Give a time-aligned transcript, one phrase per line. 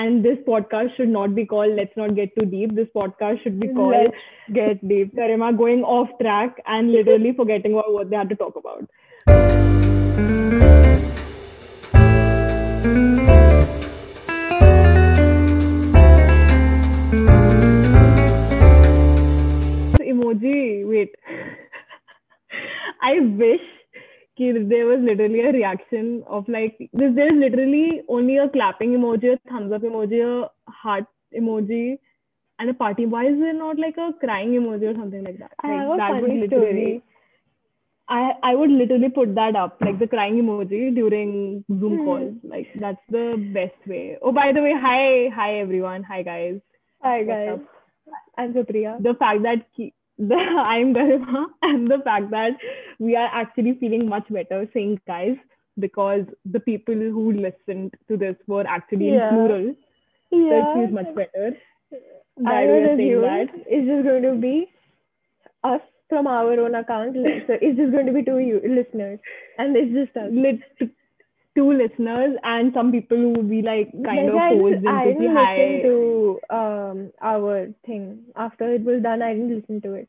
[0.00, 2.74] and this podcast should not be called Let's Not Get Too Deep.
[2.74, 4.16] This podcast should be called Let's
[4.52, 5.14] Get Deep.
[5.14, 8.88] Garima going off track and literally forgetting about what they had to talk about.
[20.00, 21.14] Emoji, wait.
[23.02, 23.60] I wish
[24.38, 27.12] there was literally a reaction of like this.
[27.14, 31.04] There's literally only a clapping emoji, a thumbs up emoji, a heart
[31.36, 31.98] emoji,
[32.58, 33.06] and a party.
[33.06, 35.52] Why is there not like a crying emoji or something like that?
[35.62, 36.70] I have a that funny would literally.
[36.70, 37.02] story.
[38.08, 42.04] I I would literally put that up like the crying emoji during Zoom Hmm.
[42.04, 42.34] calls.
[42.42, 44.18] Like that's the best way.
[44.22, 46.60] Oh, by the way, hi hi everyone, hi guys.
[47.02, 47.60] Hi guys?
[48.36, 49.00] I'm Supriya.
[49.02, 50.34] the fact that he, the,
[50.74, 52.52] I'm Garima and the fact that
[52.98, 55.36] we are actually feeling much better saying guys
[55.78, 59.30] because the people who listened to this were actually Yeah.
[59.30, 59.74] in plural.
[60.30, 61.56] So it feels much better.
[62.46, 63.48] I would saying assume that.
[63.66, 64.68] it's just going to be
[65.64, 67.14] us from our own account.
[67.46, 69.18] So it's just going to be two you listeners,
[69.58, 70.30] and it's just us.
[70.32, 70.60] Lit,
[71.60, 75.20] two listeners and some people who would be like kind Like, of posed I into
[75.20, 75.58] the didn't high.
[75.58, 77.54] listen to um our
[77.90, 78.04] thing
[78.48, 79.22] after it was done.
[79.28, 80.08] I didn't listen to it.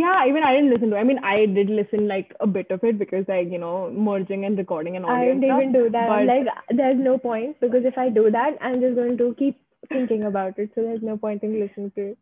[0.00, 0.96] Yeah, even I didn't listen to.
[0.96, 1.00] it.
[1.00, 3.72] I mean, I did listen like a bit of it because like you know
[4.10, 6.08] merging and recording and all I didn't even do that.
[6.12, 6.46] But- like,
[6.82, 9.58] there's no point because if I do that, I'm just going to keep
[9.94, 10.70] thinking about it.
[10.76, 12.18] So there's no point in listening to it.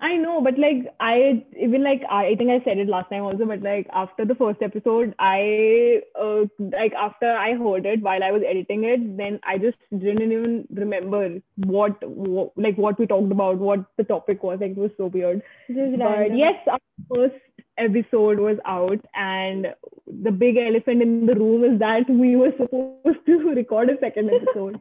[0.00, 3.22] I know, but like I even like I, I think I said it last time
[3.22, 8.22] also, but like after the first episode, I uh, like after I heard it while
[8.22, 13.06] I was editing it, then I just didn't even remember what, what like what we
[13.06, 14.58] talked about, what the topic was.
[14.60, 15.42] Like it was so weird.
[15.68, 16.38] Just But random.
[16.38, 16.78] yes, our
[17.14, 17.34] first
[17.78, 19.68] episode was out, and
[20.06, 24.30] the big elephant in the room is that we were supposed to record a second
[24.30, 24.80] episode.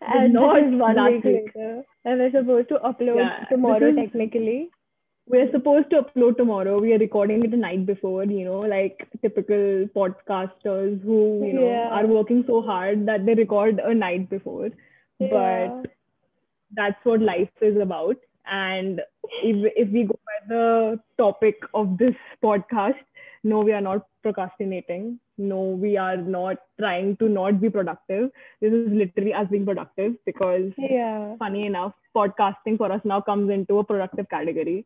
[0.00, 1.52] and not one last week.
[1.54, 1.82] later.
[2.04, 4.70] And we're supposed to upload Yeah, tomorrow is- technically.
[5.28, 6.80] We're supposed to upload tomorrow.
[6.80, 11.66] We are recording it the night before, you know, like typical podcasters who, you know,
[11.68, 11.88] Yeah.
[11.98, 14.70] are working so hard that they record a night before.
[15.20, 15.28] Yeah.
[15.30, 15.92] But
[16.72, 18.16] that's what life is about.
[18.50, 19.00] And
[19.44, 22.98] if, if we go by the topic of this podcast,
[23.44, 25.20] no, we are not procrastinating.
[25.38, 28.30] No, we are not trying to not be productive.
[28.60, 31.36] This is literally us being productive because yeah.
[31.38, 34.84] funny enough, podcasting for us now comes into a productive category.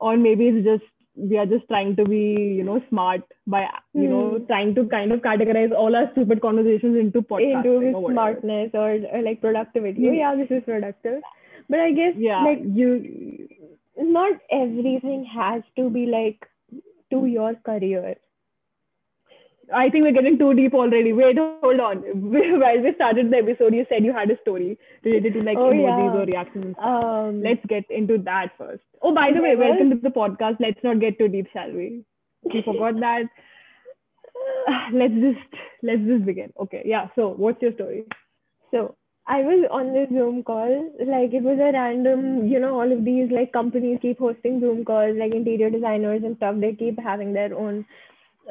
[0.00, 0.84] Or maybe it's just
[1.14, 2.18] we are just trying to be,
[2.58, 4.44] you know, smart by you know Hmm.
[4.46, 8.90] trying to kind of categorize all our stupid conversations into podcasting Into or smartness or,
[9.12, 10.08] or like productivity.
[10.08, 10.14] Hmm.
[10.14, 11.22] Yeah, this is productive.
[11.68, 13.48] But I guess Yeah, like you.
[13.98, 16.46] not everything has to be like
[17.10, 18.16] to your career.
[19.74, 21.12] I think we're getting too deep already.
[21.12, 21.98] Wait, hold on.
[22.60, 25.70] While we started the episode, you said you had a story related to like Oh,
[25.72, 26.20] emojis yeah.
[26.20, 26.76] or reactions.
[26.78, 28.82] Um, Let's get into that first.
[29.02, 30.56] Oh, by the way, Well- welcome to the podcast.
[30.60, 32.04] Let's not get too deep, shall we?
[32.44, 33.24] We forgot that.
[34.92, 36.52] let's just let's just begin.
[36.60, 37.08] Okay, yeah.
[37.16, 38.04] So, what's your story?
[38.70, 38.96] So
[39.26, 43.04] I was on this Zoom call, like it was a random, you know, all of
[43.04, 47.32] these like companies keep hosting Zoom calls, like interior designers and stuff, they keep having
[47.32, 47.84] their own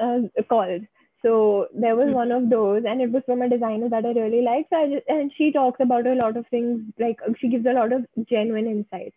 [0.02, 0.82] uh, calls.
[1.24, 4.42] So there was one of those, and it was from a designer that I really
[4.42, 4.68] like.
[4.70, 7.74] So I just, and she talks about a lot of things, like she gives a
[7.74, 9.16] lot of genuine insights.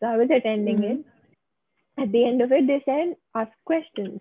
[0.00, 0.90] So I was attending Mhm.
[0.92, 1.06] it.
[1.98, 4.20] At the end of it, they said ask questions.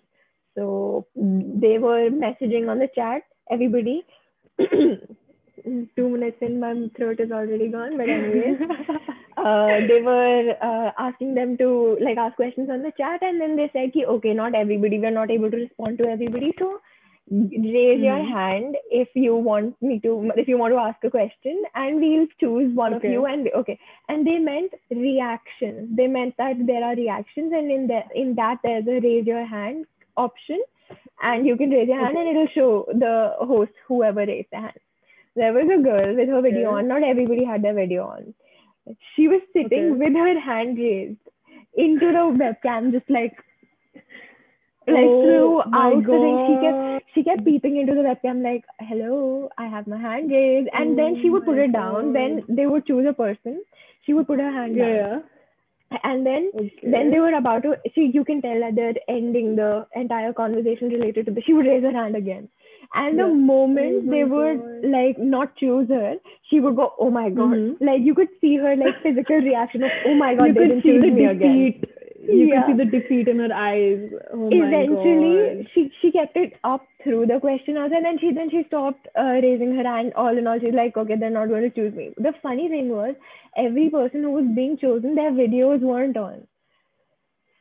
[0.56, 4.06] So they were messaging on the chat, everybody.
[5.98, 7.98] Two minutes in, my throat is already gone.
[7.98, 8.60] But anyways,
[9.38, 13.56] uh, they were uh, asking them to like ask questions on the chat, and then
[13.58, 15.00] they said, "Okay, not everybody.
[15.00, 16.54] We're not able to respond to everybody.
[16.60, 16.80] So
[17.32, 18.30] raise your Mhm.
[18.30, 22.28] hand if you want me to, if you want to ask a question, and we'll
[22.40, 23.08] choose one Okay.
[23.08, 25.96] of you." And okay, and they meant reaction.
[25.96, 29.46] They meant that there are reactions, and in that in that there's a raise your
[29.46, 29.86] hand
[30.18, 30.62] option,
[31.22, 32.28] and you can raise your hand, Okay.
[32.28, 32.70] and it'll show
[33.06, 33.16] the
[33.54, 34.80] host whoever raised the hand.
[35.36, 36.78] There was a girl with her video Okay.
[36.80, 36.88] on.
[36.88, 38.34] Not everybody had their video on.
[39.16, 41.20] She was sitting with her hand raised
[41.76, 43.38] into the webcam, just like
[44.92, 46.40] like Oh throughout the thing.
[46.46, 46.80] She kept
[47.14, 51.16] she kept peeping into the webcam like, "Hello, I have my hand raised," and then
[51.16, 52.14] Oh she would put it down.
[52.14, 53.64] Then they would choose a person.
[54.06, 55.20] She would put her hand Yeah, down, yeah.
[56.04, 56.92] and then Okay.
[56.96, 57.76] then they were about to.
[57.96, 61.44] See, you can tell that they're ending the entire conversation related to this.
[61.46, 62.50] She would raise her hand again.
[62.96, 63.34] And the Yeah.
[63.52, 64.86] moment Oh they would God.
[64.96, 66.16] like not choose her,
[66.50, 67.78] she would go, "Oh my god!" Mhm.
[67.80, 70.70] Like you could see her like physical reaction of, "Oh my god, you they could
[70.70, 71.74] didn't see choose the me again."
[72.32, 72.66] You Yeah.
[72.66, 74.10] could see the defeat in her eyes.
[74.34, 78.32] Oh my Eventually, she she kept it up through the question answer, and then she
[78.34, 80.14] then she stopped uh, raising her hand.
[80.16, 82.14] All in all, she's like, okay, they're not going to choose me.
[82.18, 83.16] The funny thing was,
[83.58, 86.48] every person who was being chosen, their videos weren't on.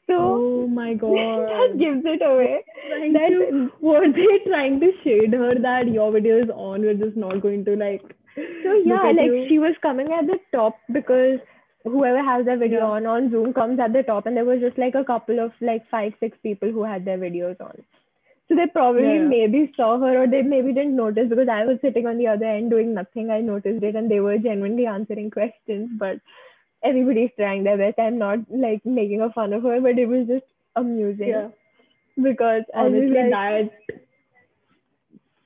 [0.06, 1.78] So Oh my that god.
[1.78, 2.64] gives it away.
[3.12, 6.80] That to- were they trying to shade her that your video is on?
[6.82, 8.02] We're just not going to like.
[8.36, 9.46] So yeah, like you?
[9.48, 11.38] she was coming at the top because
[11.84, 12.90] whoever has their video Yeah.
[12.96, 15.52] on on Zoom comes at the top, and there was just like a couple of
[15.60, 17.82] like five six people who had their videos on.
[18.48, 21.78] So they probably Yeah, maybe saw her or they maybe didn't notice because I was
[21.82, 23.30] sitting on the other end doing nothing.
[23.30, 26.20] I noticed it and they were genuinely answering questions, but
[26.82, 27.98] everybody's trying their best.
[27.98, 30.46] I'm not like making a fun of her, but it was just
[30.76, 31.48] amusing Yeah.
[32.22, 33.70] because Honestly, like, that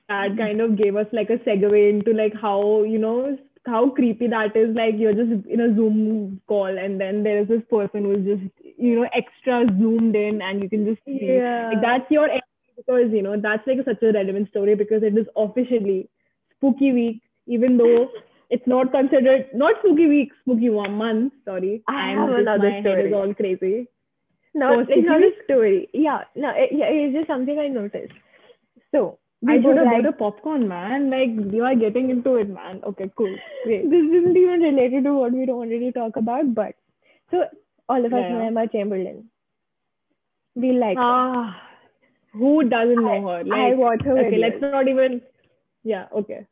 [0.09, 4.27] that kind of gave us like a segue into like how you know how creepy
[4.27, 4.75] that is.
[4.75, 8.51] Like you're just in a Zoom call and then there is this person who's just
[8.77, 11.19] you know extra zoomed in and you can just see.
[11.21, 12.29] yeah, Like that's your
[12.75, 16.09] because you know that's like such a relevant story because it is officially
[16.57, 18.09] spooky week, even though
[18.49, 21.33] it's not considered not spooky week, spooky one month.
[21.45, 23.87] Sorry, I I'm have just- another my head is all crazy.
[24.55, 25.89] No, Oh, it's not a story.
[25.93, 28.13] Yeah, no, it, yeah, it's just something I noticed.
[28.91, 29.17] So
[29.47, 31.09] I should have like, bought a popcorn, man.
[31.09, 32.81] Like you are getting into it, man.
[32.83, 33.35] Okay, cool.
[33.65, 33.89] Great.
[33.89, 36.75] this isn't even related to what we wanted to talk about, but
[37.31, 37.43] so
[37.89, 38.47] all of us Yeah, know.
[38.47, 39.29] Emma Chamberlain.
[40.55, 41.03] We like her.
[41.03, 41.61] Ah,
[42.33, 43.43] who doesn't know her?
[43.43, 44.41] Like, I watch her okay, videos.
[44.41, 45.21] let's not even.
[45.83, 46.45] Yeah, okay.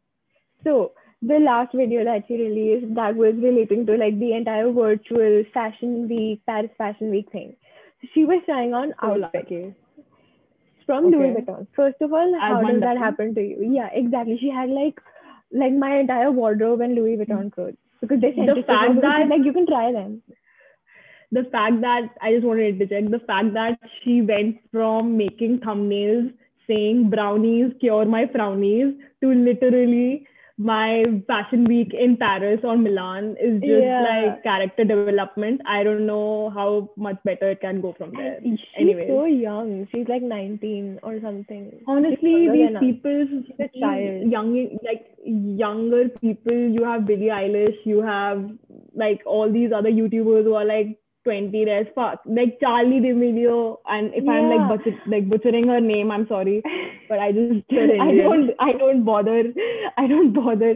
[0.64, 0.92] So
[1.22, 6.10] the last video that she released that was relating to like the entire virtual fashion
[6.10, 7.56] week, Paris Fashion Week thing.
[8.14, 9.76] She was trying on outfits lucky.
[10.92, 11.68] From Louis Vuitton.
[11.76, 13.72] First of all, how does that happen to you?
[13.80, 14.38] Yeah, exactly.
[14.42, 15.00] She had like
[15.64, 17.54] like my entire wardrobe and Louis Vuitton mm.
[17.54, 20.22] clothes because they sent The it fact she's that- like you can try them.
[21.34, 25.60] The fact that I just wanted to check the fact that she went from making
[25.60, 26.34] thumbnails
[26.68, 28.92] saying brownies cure my frownies
[29.22, 30.28] to literally
[30.70, 34.02] my fashion week in Paris or Milan is just Yeah.
[34.08, 35.62] like character development.
[35.66, 38.40] I don't know how much better it can go from there.
[38.44, 39.08] She's Anyways.
[39.10, 39.88] so young.
[39.92, 41.66] She's like 19 or something.
[41.88, 43.26] Honestly, these people,
[44.36, 44.54] young,
[44.90, 46.62] like younger people.
[46.80, 47.78] You have Billie Eilish.
[47.86, 48.50] You have
[48.96, 51.66] like all these other YouTubers who are like 20.
[51.66, 53.78] There's fuck like Charli D'Amelio.
[53.88, 56.62] And if I'm like butcher, like butchering her name, I'm sorry,
[57.10, 59.44] but I just I don't I don't bother
[59.98, 60.76] I don't bother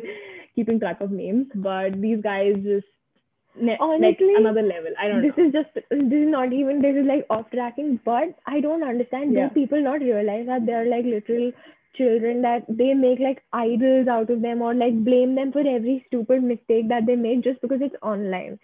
[0.56, 1.48] keeping track of names.
[1.56, 2.86] But these guys just
[3.60, 4.92] ne- Honestly, like another level.
[5.00, 5.30] I don't know.
[5.36, 8.84] this is just this is not even this is like off tracking but i don't
[8.84, 9.48] understand Yeah.
[9.48, 11.52] do people not realize that they're like literal
[11.96, 16.04] children that they make like idols out of them or like blame them for every
[16.08, 18.60] stupid mistake that they make just because it's online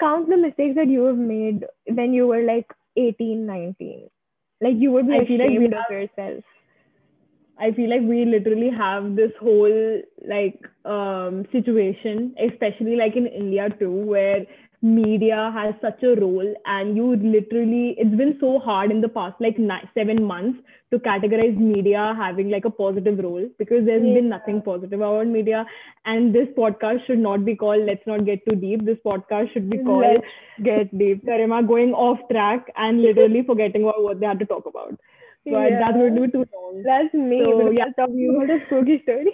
[0.00, 2.66] count the mistakes that you have made when you were like
[2.96, 4.08] 18 19
[4.60, 6.44] like you would be I feel like we have- of yourself.
[7.58, 13.68] I feel like we literally have this whole like um situation, especially like in India
[13.78, 14.46] too, where
[14.82, 19.36] media has such a role and you literally it's been so hard in the past
[19.40, 20.58] like nine, seven months
[20.90, 24.14] to categorize media having like a positive role because there's Yeah.
[24.14, 25.64] been nothing positive about media.
[26.04, 28.84] And this podcast should not be called let's not get too deep.
[28.84, 30.26] This podcast should be called Let's
[30.62, 31.24] get deep.
[31.24, 34.98] Garima going off track and literally forgetting about what they had to talk about.
[35.44, 35.78] But Yeah.
[35.80, 36.82] that would do too long.
[36.84, 37.40] That's me.
[37.44, 37.90] So, yeah.
[37.96, 39.32] Talking about a spooky story.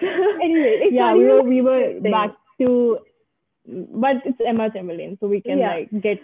[0.42, 2.30] Anyway yeah, we were we were back
[2.60, 2.98] to,
[3.68, 5.74] but it's Emma Chamberlain, so we can Yeah.
[5.74, 6.18] like get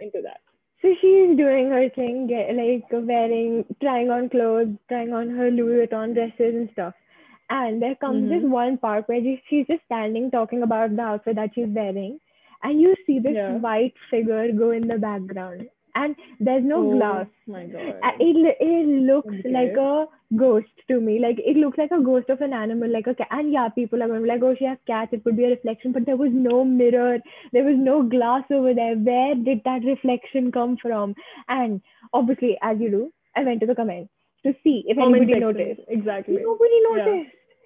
[0.00, 0.40] into that.
[0.82, 5.86] So she's doing her thing, get, like wearing, trying on clothes, trying on her Louis
[5.86, 6.94] Vuitton dresses and stuff.
[7.50, 8.48] And there comes this Mhm.
[8.50, 12.18] one part where she- she's just standing talking about the outfit that she's wearing,
[12.62, 13.56] and you see this Yeah.
[13.56, 15.68] white figure go in the background,
[16.02, 16.16] and
[16.48, 17.26] there's no oh glass.
[17.54, 17.94] my god.
[18.08, 18.38] Uh, It
[18.68, 19.52] it looks Okay.
[19.56, 19.92] like a
[20.42, 21.14] ghost to me.
[21.24, 23.32] Like it looks like a ghost of an animal, like a cat.
[23.38, 25.16] And yeah, people are going to be like, "Oh, she has cats.
[25.18, 27.18] It could be a reflection." But there was no mirror.
[27.56, 28.94] There was no glass over there.
[29.10, 31.14] Where did that reflection come from?
[31.60, 31.80] And
[32.22, 33.02] obviously, as you do,
[33.36, 34.12] I went to the comments
[34.46, 35.62] to see if Comment anybody section.
[35.64, 35.88] noticed.
[35.98, 36.38] Exactly.
[36.50, 37.04] Nobody Yeah.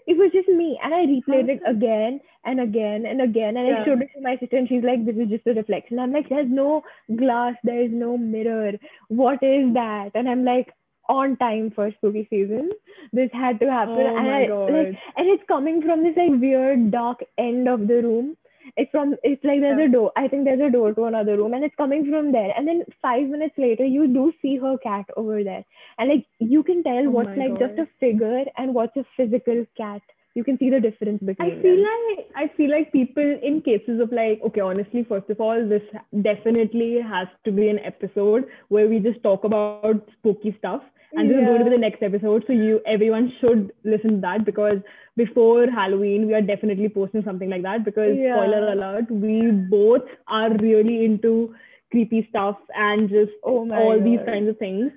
[0.06, 3.84] It was just me, and I replayed it again and again and again, and I
[3.84, 6.28] showed it to my sister, and she's like, "This is just a reflection." I'm like,
[6.28, 6.82] "There's no
[7.16, 8.72] glass, there is no mirror.
[9.08, 10.72] What is that?" And I'm like,
[11.08, 12.70] "On time for spooky season.
[13.12, 14.72] This had to happen." Oh and my I, god.
[14.72, 18.36] like, and it's coming from this like weird dark end of the room.
[18.76, 20.12] It's from it's like there's a door.
[20.16, 22.52] I think there's a door to another room, and it's coming from there.
[22.56, 25.64] And then five minutes later, you do see her cat over there,
[25.98, 29.64] and like you can tell Oh what's like just a figure and what's a physical
[29.76, 30.02] cat
[30.34, 31.86] you can see the difference between I feel them.
[31.90, 35.82] like I feel like people in cases of like okay, honestly, first of all, this
[36.22, 40.82] definitely has to be an episode where we just talk about spooky stuff,
[41.16, 42.44] and this is going to be the next episode.
[42.46, 44.78] So you everyone should listen to that because
[45.16, 48.34] before Halloween we are definitely posting something like that because Yeah.
[48.34, 51.54] spoiler alert, we both are really into
[51.90, 54.92] creepy stuff and just Oh all these kinds of things.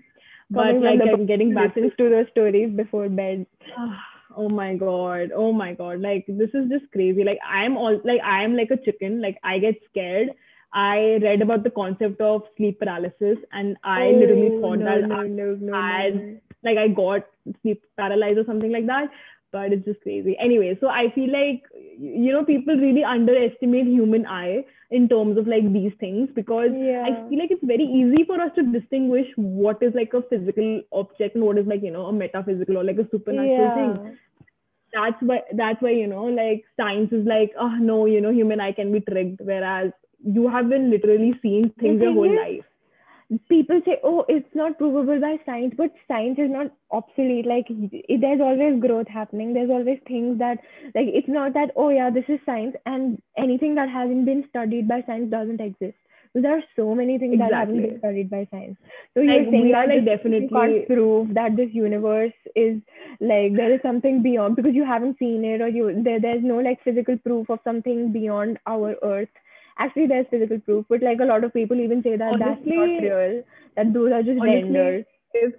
[0.49, 3.45] But Coming like from the I'm getting back to the stories before bed.
[4.37, 8.21] oh my god oh my god like this is just crazy like i'm all like
[8.23, 10.29] i am like a chicken like i get scared
[10.73, 14.85] i read about the concept of sleep paralysis and i oh, literally Oh, thought no,
[14.85, 16.37] that no, I, no, no, I- no.
[16.63, 17.25] like i got
[17.61, 19.09] sleep paralyzed or something like that
[19.51, 21.63] but it's just crazy anyway so i feel like
[21.99, 27.03] you know people really underestimate human eye in terms of like these things because Yeah.
[27.05, 30.81] I feel like it's very easy for us to distinguish what is like a physical
[30.91, 33.99] object and what is like, you know, a metaphysical or like a supernatural thing.
[34.93, 38.59] That's why that's why, you know, like science is like, oh no, you know, human
[38.61, 39.91] eye can be tricked, whereas
[40.23, 42.65] you have been literally seeing things your whole is- life.
[43.49, 47.45] people say, oh, it's not provable by science, but science is not obsolete.
[47.45, 49.53] Like it, there's always growth happening.
[49.53, 50.59] There's always things that
[50.95, 54.87] like it's not that oh yeah, this is science, and anything that hasn't been studied
[54.87, 55.97] by science doesn't exist.
[56.33, 58.77] So there are so many things that haven't been studied by science.
[59.13, 62.79] So you're Like, saying that like, definitely- can't prove that this universe is
[63.19, 66.59] like there is something beyond because you haven't seen it or you there, there's no
[66.59, 69.29] like physical proof of something beyond our earth
[69.79, 72.83] actually there's physical proof but like a lot of people even say that that's not
[73.05, 73.43] real
[73.75, 75.53] that those are just Honestly, renders if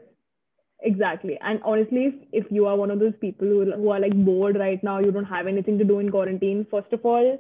[0.83, 1.39] exactly.
[1.43, 4.57] And honestly if, if you are one of those people who, who are like bored
[4.59, 7.39] right now you don't have anything to do in quarantine first of all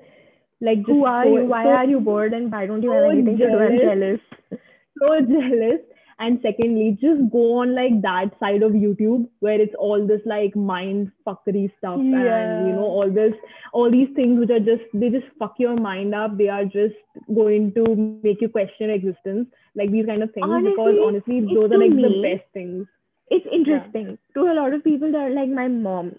[0.60, 1.44] like just who are so- you?
[1.46, 3.58] Why so- are you bored and why don't you have so anything to do?
[3.58, 4.20] I'm jealous.
[4.50, 4.60] jealous.
[4.98, 5.80] So jealous.
[6.20, 10.56] And secondly, just go on like that side of YouTube where it's all this like
[10.56, 13.34] mind fuckery stuff and you know all this
[13.72, 16.36] all these things which are just they just fuck your mind up.
[16.36, 16.96] They are just
[17.34, 19.46] going to make you question existence,
[19.76, 20.46] like these kind of things.
[20.46, 22.86] because Honestly, honestly, those are like the best things.
[23.30, 26.12] it's interesting to a lot of people that are like my mom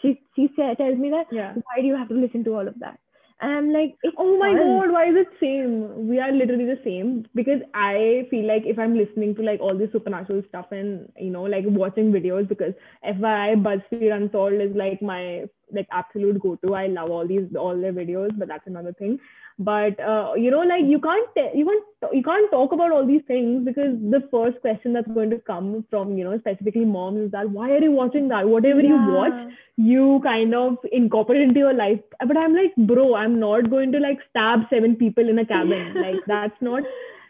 [0.00, 1.54] she she tells me that Yeah.
[1.54, 2.98] why do you have to listen to all of that
[3.42, 4.58] and i'm like Oh my fun.
[4.58, 6.08] god, why is it same?
[6.08, 9.76] We are literally the same because I feel like if I'm listening to like all
[9.76, 12.74] this supernatural stuff and you know like watching videos because
[13.06, 16.74] FYI BuzzFeed Unsolved is like my like absolute go-to.
[16.74, 19.18] I love all these all their videos, but that's another thing.
[19.58, 23.06] But uh, you know like you can't te- you can't you can't talk about all
[23.06, 27.26] these things because the first question that's going to come from you know specifically moms
[27.26, 28.48] is that why are you watching that?
[28.48, 32.00] Whatever you watch you kind of incorporate into your life.
[32.26, 35.94] But I'm like, bro, I'm not going to like stab seven people in a cabin.
[36.06, 36.82] like that's not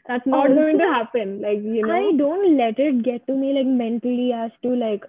[0.07, 1.41] that's not Also, going to happen.
[1.41, 1.95] Like, you know.
[1.95, 5.05] I don't let it get to me like mentally as to like,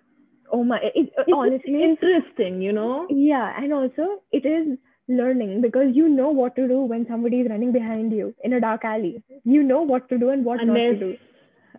[0.54, 3.08] oh my, it, it's honestly, interesting, you know?
[3.10, 4.78] yeah, and also it is
[5.10, 8.62] learning because you know what to do when somebody is running behind you in a
[8.62, 9.22] dark alley.
[9.44, 11.18] You know what to do and what not to do.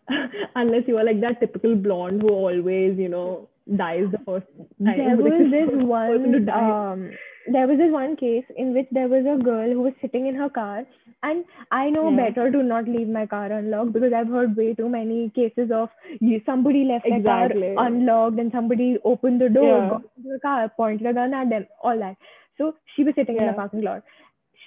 [0.57, 4.47] unless you are like that typical blonde who always, you know, dies the first
[4.85, 4.97] time.
[4.97, 7.11] There was this the first person to one, um,
[7.53, 10.35] there was this one case in which there was a girl who was sitting in
[10.35, 10.85] her car,
[11.23, 12.17] and I know Yeah.
[12.17, 15.89] better to not leave my car unlocked because I've heard way too many cases of
[16.47, 17.75] somebody left their Exactly.
[17.75, 19.89] car unlocked and somebody opened the door, Yeah.
[19.89, 22.17] got into the car, pointed a gun at them, all that.
[22.59, 24.03] So she was sitting in the parking lot.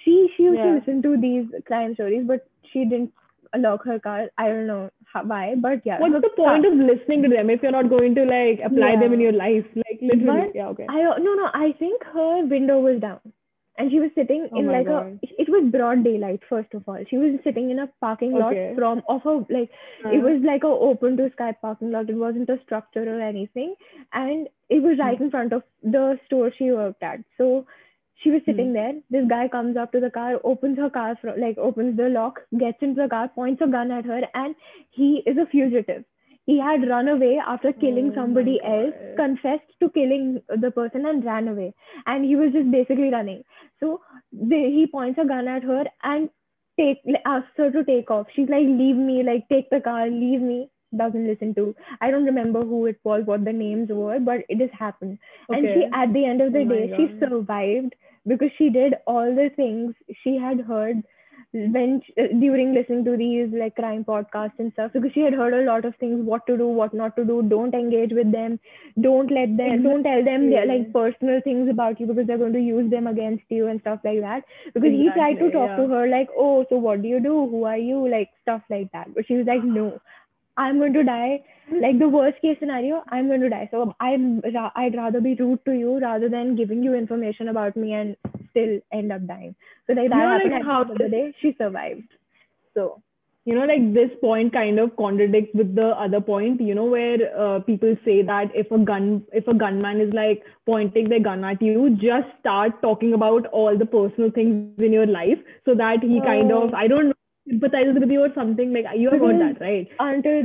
[0.04, 3.12] She she used to listen to these crime stories, but she didn't
[3.56, 4.28] lock her car.
[4.36, 5.98] I don't know how, why, but yeah.
[6.00, 9.12] What's the point of listening to them if you're not going to like apply them
[9.14, 9.64] in your life?
[9.76, 10.48] Like literally.
[10.48, 10.86] But yeah, okay.
[10.88, 13.20] I no no I think her window was down,
[13.78, 15.18] and she was sitting Oh in like God.
[15.22, 15.28] a.
[15.42, 17.02] It was broad daylight first of all.
[17.08, 18.74] She was sitting in a parking lot Okay.
[18.76, 19.70] from of a like
[20.04, 22.10] it Uh, was like a open to sky parking lot.
[22.10, 23.74] It wasn't a structure or anything,
[24.12, 27.20] and it was right in front of the store she worked at.
[27.38, 27.66] So
[28.22, 28.94] she was sitting there.
[29.10, 32.40] This guy comes up to the car, opens her car, fro- like opens the lock,
[32.58, 34.54] gets into the car, points a gun at her, and
[34.90, 36.04] he is a fugitive.
[36.46, 41.24] He had run away after killing Oh somebody else, confessed to killing the person, and
[41.24, 41.74] ran away.
[42.06, 43.44] And he was just basically running.
[43.80, 44.00] So
[44.32, 46.30] they, he points a gun at her and
[46.78, 48.26] take asks her to take off.
[48.34, 49.22] She's like, "Leave me!
[49.22, 51.74] Like, take the car, leave me." Doesn't listen to.
[52.00, 55.18] I don't remember who it was, what the names were, but it has happened.
[55.50, 57.94] And she, at the end of the Oh day, she survived
[58.28, 59.94] because she did all the things
[60.24, 61.02] she had heard
[61.52, 65.54] when uh, during listening to these like crime podcasts and stuff because she had heard
[65.54, 68.58] a lot of things what to do what not to do don't engage with them
[69.00, 72.52] don't let them don't tell them their like personal things about you because they're going
[72.52, 74.42] to use them against you and stuff like that
[74.74, 77.48] because he tried to Exactly, talk to her like oh so what do you do?
[77.50, 78.08] Who are you?
[78.08, 79.98] like stuff like that but she was like no
[80.58, 81.42] I'm going to die.
[81.80, 83.68] Like the worst case scenario, I'm going to die.
[83.70, 87.76] So I'm ra- I'd rather be rude to you rather than giving you information about
[87.76, 88.16] me and
[88.50, 89.54] still end up dying.
[89.86, 91.34] So like that You know, happened like how the day.
[91.40, 92.08] She survived.
[92.74, 93.02] So
[93.44, 97.18] you know like this point kind of contradicts with the other point you know where
[97.44, 101.44] uh, people say that if a gun if a gunman is like pointing their gun
[101.44, 106.02] at you just start talking about all the personal things in your life so that
[106.02, 106.64] he kind Oh.
[106.66, 107.14] of i don't
[107.56, 109.88] know sympathizes with you or something like you have heard that right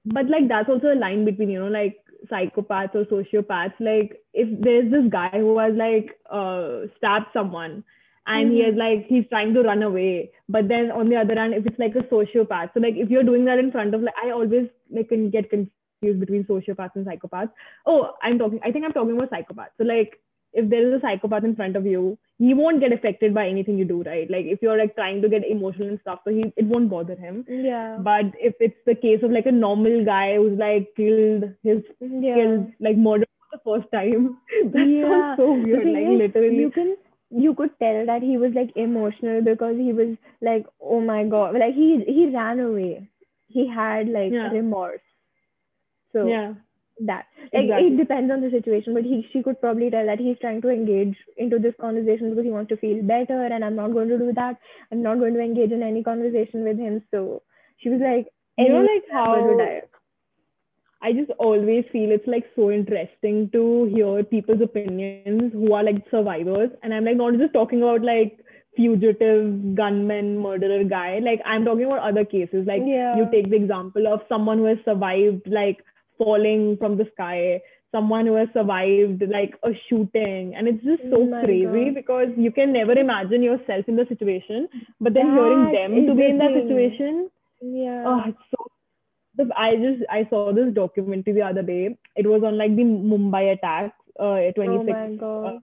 [0.07, 1.99] but like that's also a line between you know like
[2.31, 7.85] psychopaths or sociopaths like if there's this guy who has like uh stabbed someone
[8.27, 8.71] and he Mhm.
[8.71, 11.79] is like he's trying to run away but then on the other hand if it's
[11.79, 14.69] like a sociopath so like if you're doing that in front of like i always
[14.91, 15.73] like can get confused
[16.13, 17.51] between sociopaths and psychopaths
[17.87, 20.21] oh i'm talking i think i'm talking about psychopaths so like
[20.53, 23.77] if there is a psychopath in front of you he won't get affected by anything
[23.79, 26.45] you do right like if you're like trying to get emotional and stuff so he
[26.57, 27.97] it won't bother him Yeah.
[28.01, 32.35] but if it's the case of like a normal guy who's like killed his yeah.
[32.37, 34.39] killed like murdered for the first time,
[34.73, 35.09] that Yeah.
[35.09, 35.87] sounds so weird.
[35.87, 36.97] Like is, literally, you can
[37.31, 41.55] you could tell that he was like emotional because he was like, oh my god,
[41.55, 43.09] like he he ran away.
[43.49, 44.51] He had like Yeah.
[44.51, 45.01] remorse.
[46.15, 46.55] So yeah,
[47.11, 47.89] that like Exactly.
[47.89, 50.71] it depends on the situation, but he she could probably tell that he's trying to
[50.71, 54.19] engage into this conversation because he wants to feel better, and I'm not going to
[54.19, 54.57] do that.
[54.93, 57.03] I'm not going to engage in any conversation with him.
[57.11, 57.43] So
[57.79, 58.29] she was like,
[58.59, 59.83] You know, like I'm going to how- die."
[61.03, 63.63] I I just always feel it's like so interesting to
[63.95, 68.39] hear people's opinions who are like survivors, and I'm like not just talking about like
[68.77, 71.19] fugitive gunman murderer guy.
[71.19, 72.67] Like I'm talking about other cases.
[72.67, 73.17] Like Yeah.
[73.19, 75.85] you take the example of someone who has survived like
[76.19, 77.61] falling from the sky
[77.93, 81.95] someone who has survived like a shooting and it's just so Oh crazy God.
[81.95, 84.69] because you can never imagine yourself in the situation
[85.01, 87.29] but then hearing them to be in that situation
[87.63, 88.05] Yeah.
[88.07, 88.67] oh it's so
[89.57, 91.97] I just I saw this documentary the other day.
[92.17, 95.61] It was on like the Mumbai attacks, uh, oh 26 my god.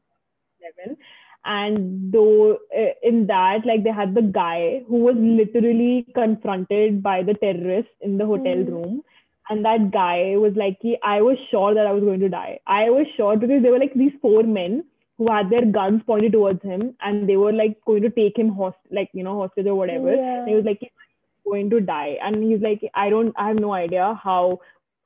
[1.46, 7.24] And though uh, in that, like they had the guy who was literally confronted by
[7.24, 8.72] the terrorists in the hotel Mhm.
[8.72, 9.04] room.
[9.50, 12.60] And that guy was like, I was sure that I was going to die.
[12.68, 14.86] I was sure because they were like these four men
[15.18, 18.50] who had their guns pointed towards him and they were like going to take him
[18.50, 20.16] host like, you know, hostage or whatever.
[20.16, 20.40] Yeah.
[20.40, 20.80] And he was like,
[21.44, 22.18] going to die.
[22.22, 24.60] And he's like, I don't, I have no idea how,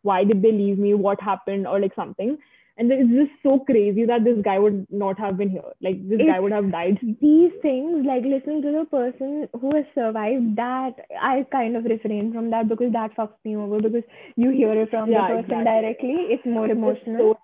[0.04, 0.94] why did they leave me?
[0.94, 1.68] What happened?
[1.68, 2.38] Or like something.
[2.78, 5.72] And it's just so crazy that this guy would not have been here.
[5.82, 7.00] Like this guy would have died.
[7.22, 12.34] these things, like listening to the person who has survived that, I kind of refrain
[12.34, 14.04] from that because that fucks me over because
[14.36, 15.66] you hear it from Yeah, the person exactly.
[15.66, 16.16] directly.
[16.30, 17.38] It's more emotional It's so.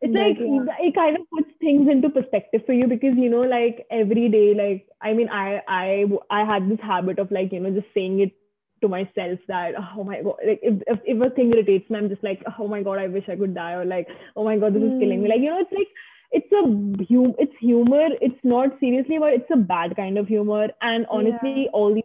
[0.00, 0.66] It's like yeah.
[0.80, 4.54] it kind of puts things into perspective for you because you know, like every day,
[4.54, 8.20] like I mean, I I I had this habit of like you know just saying
[8.20, 8.32] it
[8.80, 12.08] to myself that oh my god, like if if, if a thing irritates me, I'm
[12.08, 14.74] just like oh my god, I wish I could die or like oh my god,
[14.74, 15.28] this is killing me.
[15.28, 15.30] Mm.
[15.30, 15.88] Like you know, it's like
[16.32, 18.08] it's a hum it's humor.
[18.20, 20.68] It's not seriously, but it's a bad kind of humor.
[20.82, 21.70] And honestly, Yeah.
[21.72, 22.04] all these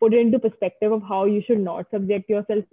[0.00, 2.64] put it into perspective of how you should not subject yourself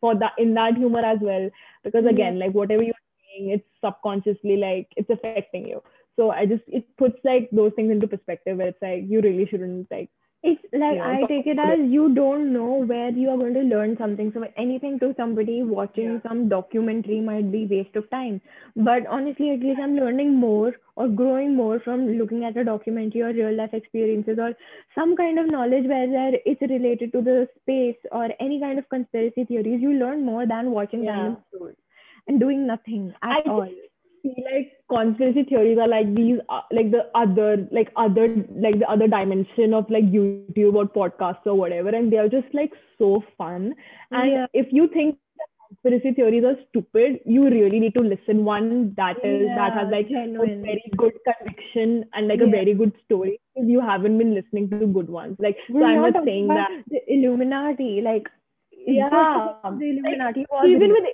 [0.00, 1.48] for that in that humor as well
[1.84, 2.10] because Yeah.
[2.10, 2.94] again like whatever you're
[3.36, 5.82] saying it's subconsciously like it's affecting you
[6.16, 9.46] so i just it puts like those things into perspective where it's like you really
[9.46, 10.10] shouldn't like
[10.48, 13.62] It's like Yeah, I take it as you don't know where you are going to
[13.62, 14.30] learn something.
[14.32, 16.20] So anything to somebody watching Yeah.
[16.26, 18.40] some documentary might be waste of time.
[18.76, 23.22] But honestly, at least I'm learning more or growing more from looking at a documentary
[23.22, 24.52] or real life experiences or
[24.94, 29.44] some kind of knowledge whether it's related to the space or any kind of conspiracy
[29.44, 29.82] theories.
[29.82, 31.16] You learn more than watching Yeah.
[31.16, 31.74] random shows
[32.28, 33.68] and doing nothing I at all.
[34.26, 38.26] Feel like conspiracy theories are like these uh, like the other like other
[38.66, 42.52] like the other dimension of like youtube or podcasts or whatever and they are just
[42.60, 43.74] like so fun
[44.10, 44.46] and Yeah.
[44.62, 49.16] if you think that conspiracy theories are stupid you really need to listen one that
[49.32, 53.40] is that has Yeah, like a very good conviction and like a very good story
[53.54, 56.70] if you haven't been listening to good ones like so We're i'm not saying that
[56.88, 58.28] the Illuminati, like
[58.86, 59.10] Yeah.
[59.64, 61.04] the Illuminati was even with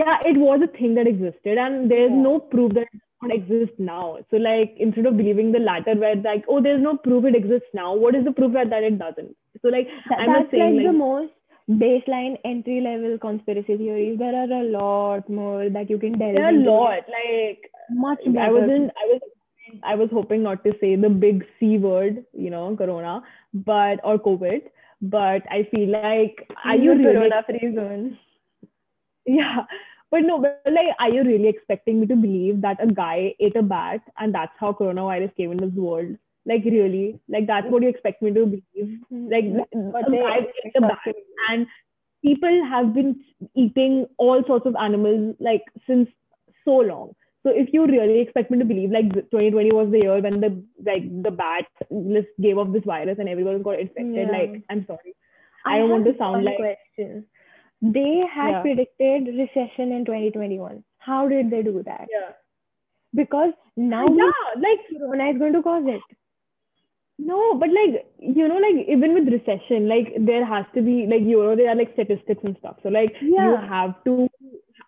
[0.00, 2.22] yeah it was a thing that existed and there's Yeah.
[2.28, 5.94] no proof that it does not exist now so like instead of believing the latter
[6.02, 8.70] where it's like oh there's no proof it exists now what is the proof that,
[8.70, 11.32] that it doesn't so like i'm that's saying like, like the most
[11.82, 14.18] baseline entry level conspiracy theories.
[14.18, 17.70] There are a lot more that you can delve there are a lot like
[18.06, 19.20] Much i wasn't i was
[19.92, 23.14] i was hoping not to say the big c word you know corona
[23.70, 24.62] but or covid
[25.14, 28.18] but i feel like are you really corona free zone?
[29.26, 29.64] Yeah
[30.12, 33.56] But no, but like, are you really expecting me to believe that a guy ate
[33.56, 36.18] a bat and that's how coronavirus came into this world?
[36.44, 37.18] Like, really?
[37.30, 38.98] Like, that's what you expect me to believe?
[39.10, 39.30] Mm-hmm.
[39.32, 39.46] Like,
[39.94, 41.14] But a guy ate a bat
[41.48, 41.66] and
[42.22, 46.10] people have been eating all sorts of animals like since
[46.66, 47.14] so long.
[47.42, 50.50] So if you really expect me to believe like 2020 was the year when the
[50.90, 54.38] like the bat just gave off this virus and everyone got infected, Yeah.
[54.38, 55.14] like I'm sorry.
[55.64, 57.24] I don't want to sound like- question.
[57.82, 58.62] They had Yeah.
[58.62, 60.84] predicted recession in 2021.
[60.98, 62.08] How did they do that?
[62.10, 62.32] Yeah.
[63.14, 66.02] Because now Yeah, like Corona is going to cause it.
[67.18, 71.22] No, but like you know, like even with recession, like there has to be like
[71.22, 72.76] you know there are like statistics and stuff.
[72.82, 74.28] So like you have to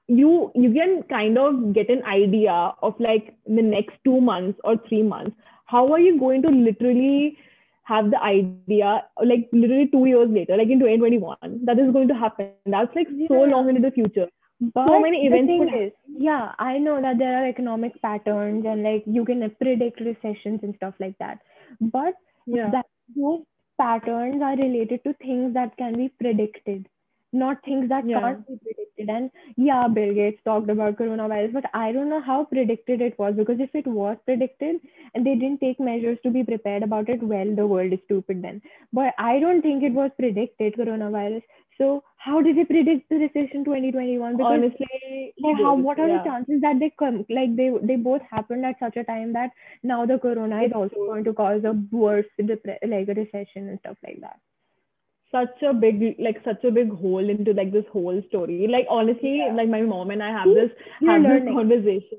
[0.09, 4.77] you you can kind of get an idea of like the next two months or
[4.89, 7.39] three months, how are you going to literally
[7.85, 12.15] have the idea like literally two years later, like in 2021, that is going to
[12.15, 12.51] happen.
[12.67, 14.29] That's like so long into the future.
[14.61, 18.83] But many the events thing is, yeah, I know that there are economic patterns and
[18.83, 21.41] like you can predict recessions and stuff like that.
[21.81, 22.15] But
[22.47, 22.71] Yeah.
[22.71, 23.43] that those
[23.79, 26.89] patterns are related to things that can be predicted,
[27.35, 28.21] not things that Yeah.
[28.21, 29.11] can't be predicted.
[29.11, 33.35] And yeah, Bill Gates talked about coronavirus, but I don't know how predicted it was
[33.35, 34.81] because if it was predicted
[35.15, 38.43] and they didn't take measures to be prepared about it, well, the world is stupid
[38.43, 38.63] then.
[38.93, 41.43] But I don't think it was predicted coronavirus.
[41.79, 44.37] So how did they predict the recession 2021?
[44.37, 46.19] Because Honestly, like how what are yeah.
[46.19, 49.51] the chances that they come like they they both happened at such a time that
[49.83, 53.79] now the corona is also going to cause a worse depre- like a recession and
[53.81, 54.39] stuff like that
[55.35, 58.67] such a big like such a big hole into like this whole story.
[58.75, 59.55] Like honestly Yeah.
[59.61, 60.71] like my mom and i have this
[61.01, 62.19] you're have this conversation.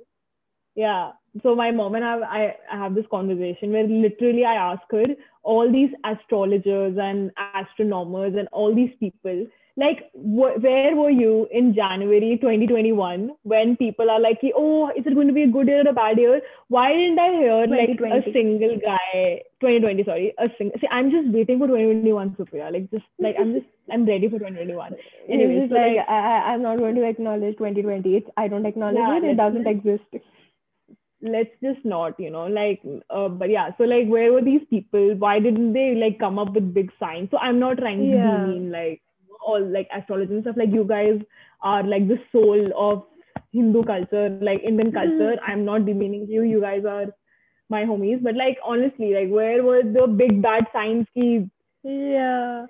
[0.75, 1.11] Yeah.
[1.43, 2.41] So my mom and I, I
[2.73, 5.05] i have this conversation where literally i ask her
[5.43, 7.31] all these astrologers and
[7.63, 9.45] astronomers and all these people
[9.77, 15.15] like wh- where were you in january 2021 when people are like oh is it
[15.15, 16.41] going to be a good year or a bad year?
[16.69, 21.27] Why didn't i hear like a single guy 2020 sorry a single see i'm just
[21.35, 22.71] waiting for 2021 Supriya.
[22.71, 24.95] like just like i'm just i'm ready for 2021
[25.29, 28.97] Anyways, so, like, like- I, i'm not going to acknowledge 2020 it's i don't acknowledge
[28.97, 29.23] Yeah, it.
[29.33, 30.03] It doesn't exist.
[31.21, 35.15] let's just not you know like uh, but yeah so like where were these people?
[35.15, 37.29] Why didn't they like come up with big signs?
[37.31, 39.01] So i'm not trying to be mean like
[39.45, 41.19] all like astrology and stuff like you guys
[41.61, 43.03] are like the soul of
[43.51, 45.17] hindu culture like indian mm-hmm.
[45.17, 45.35] culture.
[45.45, 46.43] I'm not demeaning you.
[46.43, 47.07] You guys are
[47.69, 48.21] my homies.
[48.21, 51.49] But like honestly like where were the big bad signs ki
[51.83, 52.65] yeah.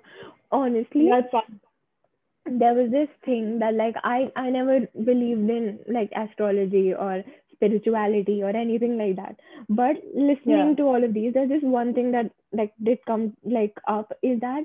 [0.50, 1.60] Honestly that's fun
[2.48, 7.24] there was this thing that like I I never believed in like astrology or
[7.56, 9.36] spirituality or anything like that.
[9.68, 10.74] But listening Yeah.
[10.76, 14.40] to all of these, there's this one thing that like did come like up is
[14.40, 14.64] that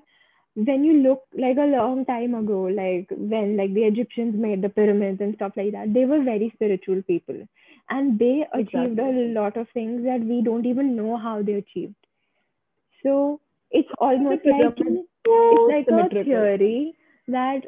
[0.55, 4.69] when you look like a long time ago, like when like the Egyptians made the
[4.69, 7.47] pyramids and stuff like that, they were very spiritual people.
[7.89, 11.95] And they achieved a lot of things that we don't even know how they achieved.
[13.03, 14.77] So it's almost The like
[15.49, 16.95] it's like a theory
[17.27, 17.61] that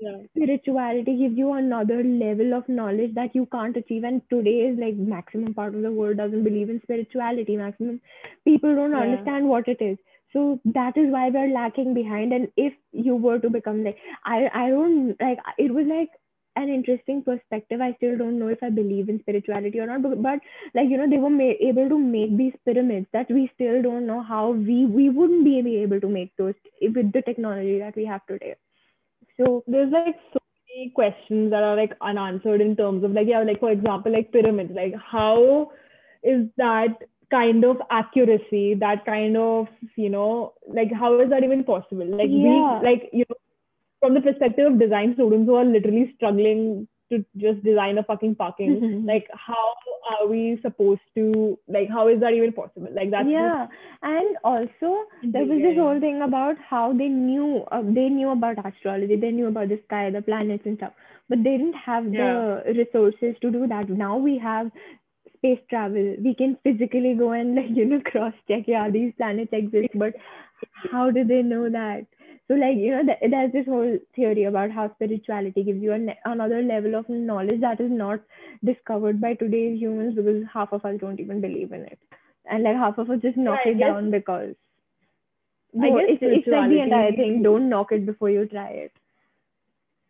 [0.00, 4.78] yeah spirituality gives you another level of knowledge that you can't achieve and today is
[4.78, 8.00] like maximum part of the world doesn't believe in spirituality maximum
[8.44, 9.04] people don't Yeah.
[9.04, 9.98] understand what it is
[10.32, 12.32] so that is why we're lacking behind.
[12.32, 16.10] And if you were to become like i i don't like it was like
[16.56, 17.80] an interesting perspective.
[17.80, 20.02] I still don't know if i believe in spirituality or not.
[20.02, 20.40] But, but
[20.74, 24.06] like you know they were ma- able to make these pyramids that we still don't
[24.06, 28.04] know how we we wouldn't be able to make those with the technology that we
[28.06, 28.54] have today.
[29.38, 33.42] So there's like so many questions that are like unanswered in terms of like yeah
[33.42, 34.72] like for example like pyramids.
[34.74, 35.72] Like how
[36.22, 36.96] is that
[37.32, 42.06] kind of accuracy that kind of you know like how is that even possible?
[42.22, 42.80] Like Yeah.
[42.80, 43.36] we like you know
[44.00, 48.34] from the perspective of design students who are literally struggling to just design a fucking
[48.36, 49.06] parking Mhm.
[49.06, 49.66] like how
[50.12, 52.88] are we supposed to like how is that even possible?
[53.00, 53.66] Like that yeah.
[54.02, 54.92] And also
[55.22, 59.30] there was this whole thing about how they knew uh, they knew about astrology they
[59.30, 60.92] knew about the sky the planets and stuff
[61.28, 63.88] but they didn't have the resources to do that.
[63.88, 64.70] Now we have
[65.42, 66.16] space travel.
[66.24, 70.14] We can physically go and like you know cross check yeah these planets exist but
[70.90, 72.06] how do they know that?
[72.48, 76.10] So like you know th- there's this whole theory about how spirituality gives you an,
[76.24, 78.20] another level of knowledge that is not
[78.64, 81.98] discovered by today's humans because half of us don't even believe in it.
[82.50, 84.54] And like half of us just knock Yeah, it guess- down because
[85.80, 87.42] I guess it's, it's like the entire thing.
[87.42, 88.92] Don't knock it before you try it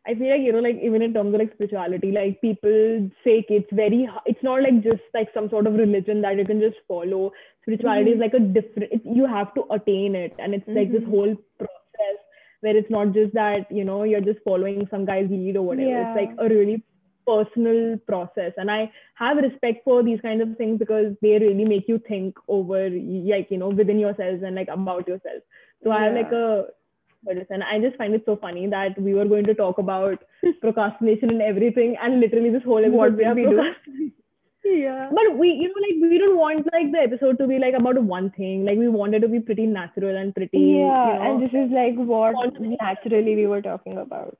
[0.06, 3.44] I feel like you know, like even in terms of like spirituality, like people say
[3.48, 6.76] it's very, it's not like just like some sort of religion that you can just
[6.88, 7.32] follow.
[7.62, 8.14] Spirituality Mhm.
[8.14, 8.92] is like a different.
[8.92, 11.10] It, you have to attain it, and it's like this Mhm.
[11.14, 12.18] whole process
[12.60, 15.88] where it's not just that you know you're just following some guy's lead or whatever.
[15.88, 16.02] Yeah.
[16.02, 16.84] It's like a really
[17.26, 21.86] personal process and i have respect for these kinds of things because they really make
[21.88, 25.42] you think over like you know within yourselves and like about yourself
[25.84, 26.66] so i have like a
[27.26, 30.22] and i just find it so funny that we were going to talk about
[30.60, 34.10] procrastination and everything and literally this whole episode What we we do.
[34.64, 35.08] Yeah.
[35.12, 38.00] but we you know like we don't want like the episode to be like about
[38.00, 41.42] one thing like we wanted to be pretty natural and pretty Yeah, you know, and
[41.42, 44.38] this is like what naturally we were talking about.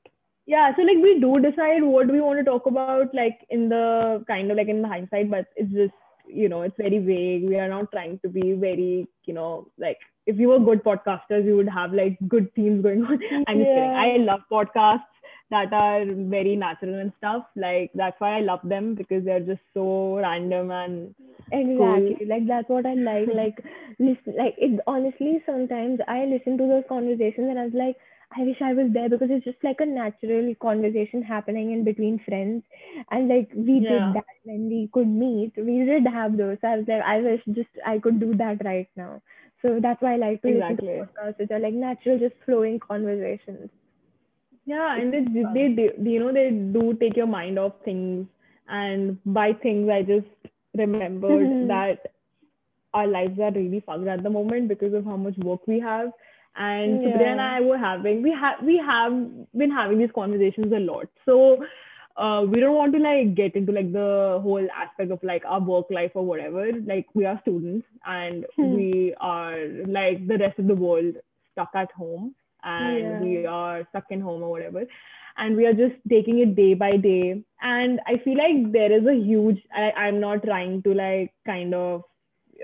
[0.51, 4.23] yeah so like we do decide what we want to talk about like in the
[4.31, 5.93] kind of like in the hindsight but it's just
[6.41, 8.89] you know it's very vague we are not trying to be very
[9.25, 13.03] you know like if you were good podcasters you would have like good themes going
[13.05, 15.03] on i'm just kidding i love podcasts
[15.49, 16.05] that are
[16.35, 20.71] very natural and stuff like that's why i love them because they're just so random
[20.71, 21.13] and
[21.51, 22.25] Exactly.
[22.25, 23.29] Like that's what I like.
[23.33, 23.57] Like
[23.99, 27.97] listen like it honestly sometimes I listen to those conversations and I was like,
[28.35, 32.19] I wish I was there because it's just like a natural conversation happening in between
[32.27, 32.63] friends.
[33.11, 33.81] And like we Yeah.
[33.81, 35.53] did that when we could meet.
[35.57, 36.57] We did have those.
[36.61, 39.21] So I was like, I wish just I could do that right now.
[39.63, 40.87] So that's why I like to Exactly.
[40.87, 43.69] listen to podcasts which are like natural, just flowing conversations.
[44.65, 48.27] Yeah, and they, they, they, you know, they do take your mind off things.
[48.69, 50.27] And by things, I just
[50.75, 51.67] remembered Mhm.
[51.67, 52.13] that
[52.93, 56.11] our lives are really fucked at the moment because of how much work we have.
[56.55, 59.13] And Supriya and I were having, we have, we have
[59.57, 61.07] been having these conversations a lot.
[61.25, 61.57] So
[62.17, 65.61] uh, we don't want to like get into like the whole aspect of like our
[65.61, 66.71] work life or whatever.
[66.85, 68.75] Like we are students and Hmm.
[68.75, 71.15] we are like the rest of the world
[71.51, 73.19] stuck at home and Yeah.
[73.19, 74.83] we are stuck in home or whatever
[75.37, 79.05] and we are just taking it day by day and i feel like there is
[79.07, 82.03] a huge I, i'm not trying to like kind of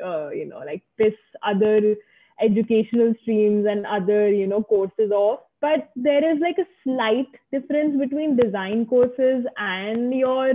[0.04, 1.96] uh, you know like piss other
[2.42, 7.98] educational streams and other you know courses off but there is like a slight difference
[8.00, 10.54] between design courses and your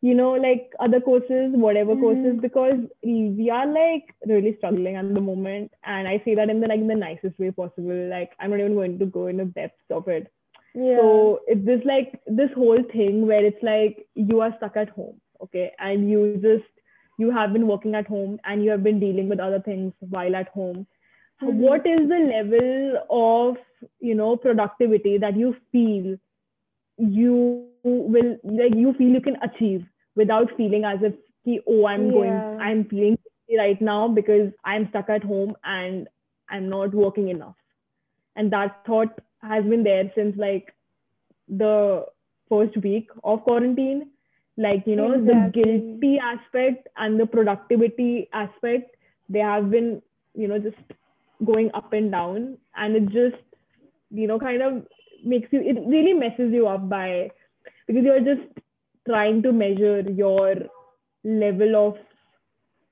[0.00, 2.00] you know like other courses whatever Mhm.
[2.00, 6.54] courses because we are like really struggling at the moment and i say that in
[6.56, 9.46] the like in the nicest way possible like i'm not even going to go into
[9.60, 10.30] depths of it
[10.74, 10.98] Yeah.
[11.00, 15.16] so it's this like this whole thing where it's like you are stuck at home,
[15.44, 16.64] okay, and you just
[17.10, 20.36] you have been working at home and you have been dealing with other things while
[20.36, 20.86] at home.
[21.42, 21.54] Mhm.
[21.58, 23.56] What is the level of
[24.00, 26.16] you know productivity that you feel
[26.98, 29.84] you will like you feel you can achieve
[30.16, 33.18] without feeling as if ki, oh I'm going I'm feeling
[33.56, 36.08] right now because I'm stuck at home and
[36.48, 37.54] I'm not working enough.
[38.36, 40.74] And that thought has been there since like
[41.48, 42.06] the
[42.48, 44.10] first week of quarantine.
[44.56, 45.28] Like, you know, Exactly.
[45.34, 48.96] the guilty aspect and the productivity aspect,
[49.28, 50.02] they have been,
[50.34, 50.76] you know, just
[51.44, 52.58] going up and down.
[52.76, 53.42] And it just,
[54.10, 54.86] you know, kind of
[55.24, 57.30] makes you, it really messes you up by,
[57.86, 58.46] because you're just
[59.06, 60.54] trying to measure your
[61.24, 61.96] level of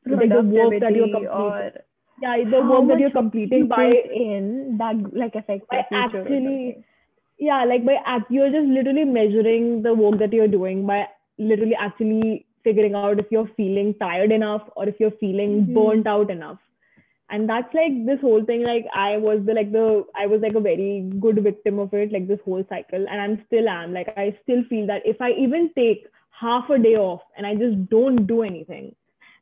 [0.06, 1.28] like the work that you're completing.
[1.28, 1.72] or
[2.22, 6.18] yeah, the work that you're you completing by in that like affects by your future
[6.20, 6.84] or actually-
[7.38, 11.06] yeah, like by act, you're just literally measuring the work that you're doing by
[11.38, 15.74] literally actually figuring out if you're feeling tired enough or if you're feeling Mhm.
[15.74, 16.58] burnt out enough.
[17.30, 18.62] And that's like this whole thing.
[18.62, 22.12] Like I was the like the I was like a very good victim of it,
[22.12, 23.92] like this whole cycle, and I'm still am.
[23.92, 27.54] Like I still feel that if I even take half a day off and I
[27.54, 28.94] just don't do anything,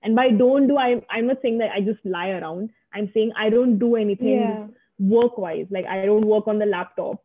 [0.03, 2.71] and by don't do, I I'm not saying that I just lie around.
[2.95, 4.67] I'm saying I don't do anything Yeah.
[4.99, 7.23] work wise like i don't work on the laptop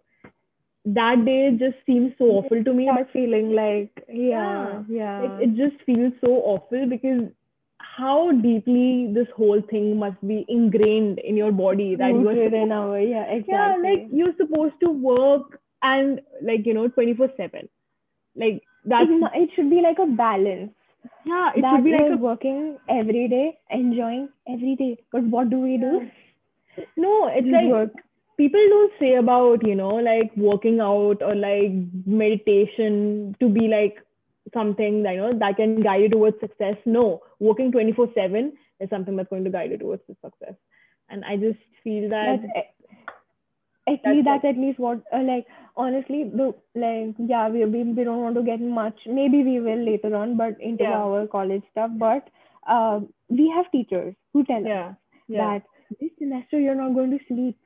[0.85, 5.21] that day just seems so awful to me but feeling like yeah, yeah.
[5.21, 7.23] like it just feels so awful because
[7.97, 12.53] how deeply this whole thing must be ingrained in your body that you are supposed,
[12.53, 13.53] in our yeah, exactly.
[13.53, 17.67] yeah like you're supposed to work and like you know 24 7
[18.35, 20.71] like that's it, should be like a balance.
[21.25, 24.97] yeah it that should be like a working every day, enjoying every day.
[25.11, 26.09] But what do we do?
[26.97, 27.91] no it's We like work.
[28.37, 31.71] people don't say about you know like working out or like
[32.05, 33.97] meditation to be like
[34.53, 36.75] something that you know that can guide you towards success.
[36.85, 40.55] No working 24 7 is something that's going to guide you towards the success.
[41.09, 42.67] And i just feel that That's
[43.87, 48.03] at That's that's at least what uh, like honestly the like yeah we, we we
[48.03, 48.97] don't want to get much.
[49.07, 50.97] Maybe we will later on but into Yeah.
[51.03, 51.91] our college stuff.
[51.97, 52.29] But
[52.67, 54.93] uh, we have teachers who tell us yeah
[55.27, 55.59] yeah.
[55.59, 55.63] that
[55.99, 57.57] this semester you're not going to sleep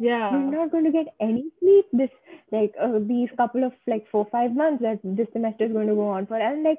[0.00, 0.30] yeah.
[0.32, 2.08] You're not going to get any sleep this
[2.50, 5.94] like uh, these couple of like four five months that this semester is going to
[5.94, 6.40] go on for.
[6.40, 6.78] And like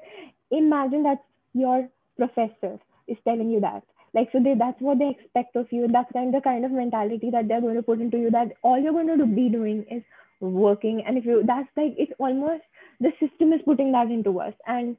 [0.50, 3.84] imagine that your professor is telling you that.
[4.12, 5.86] Like so they that's what they expect of you.
[5.86, 8.54] That's kind of the kind of mentality that they're going to put into you that
[8.62, 10.02] all you're going to be doing is
[10.40, 11.04] working.
[11.06, 12.64] And if you that's like it's almost
[13.00, 14.54] the system is putting that into us.
[14.66, 14.96] And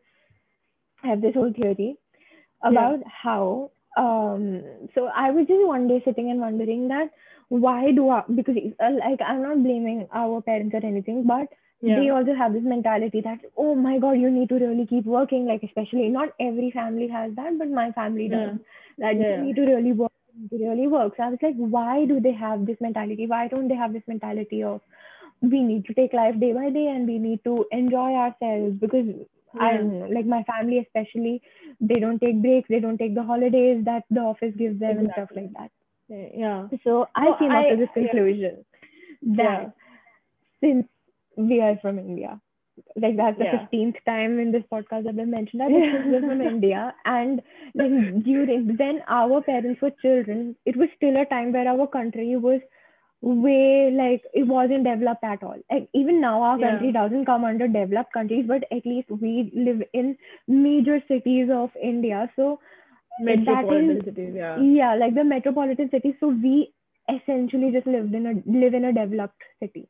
[1.04, 1.98] i have this whole theory
[2.64, 3.12] about yeah.
[3.24, 4.64] how um
[4.96, 7.10] so i was just one day sitting and wondering that
[7.50, 11.48] why do I, because uh, like i'm not blaming our parents or anything but
[11.82, 12.00] yeah.
[12.00, 15.46] they also have this mentality that oh my god you need to really keep working
[15.46, 19.06] like especially not every family has that but my family does yeah.
[19.06, 19.36] that yeah.
[19.36, 20.12] you need to really work
[20.50, 23.68] to really work so i was like why do they have this mentality why don't
[23.68, 24.82] they have this mentality of
[25.42, 29.06] we need to take life day by day and we need to enjoy ourselves because
[29.56, 29.62] yeah.
[29.62, 31.42] I like my family especially
[31.80, 35.04] they don't take breaks they don't take the holidays that the office gives them exactly.
[35.04, 35.72] and stuff like that
[36.10, 38.66] yeah so I came I, up to this conclusion
[39.22, 39.36] yeah.
[39.38, 39.74] that
[40.62, 40.88] since
[41.36, 42.40] we are from India
[42.96, 43.68] like that's the yeah.
[43.72, 46.06] 15th time in this podcast that I mentioned that yeah.
[46.06, 47.42] we're from India and
[47.76, 52.36] then during when our parents were children it was still a time where our country
[52.36, 52.62] was
[53.24, 55.56] way like it wasn't developed at all.
[55.72, 56.72] Like even now our yeah.
[56.72, 61.70] country doesn't come under developed countries, but at least we live in major cities of
[61.82, 62.30] India.
[62.36, 62.60] So
[63.20, 64.60] metropolitan is, cities, yeah.
[64.60, 66.16] Yeah, like the metropolitan cities.
[66.20, 66.74] So we
[67.10, 69.88] essentially just lived in a live in a developed city.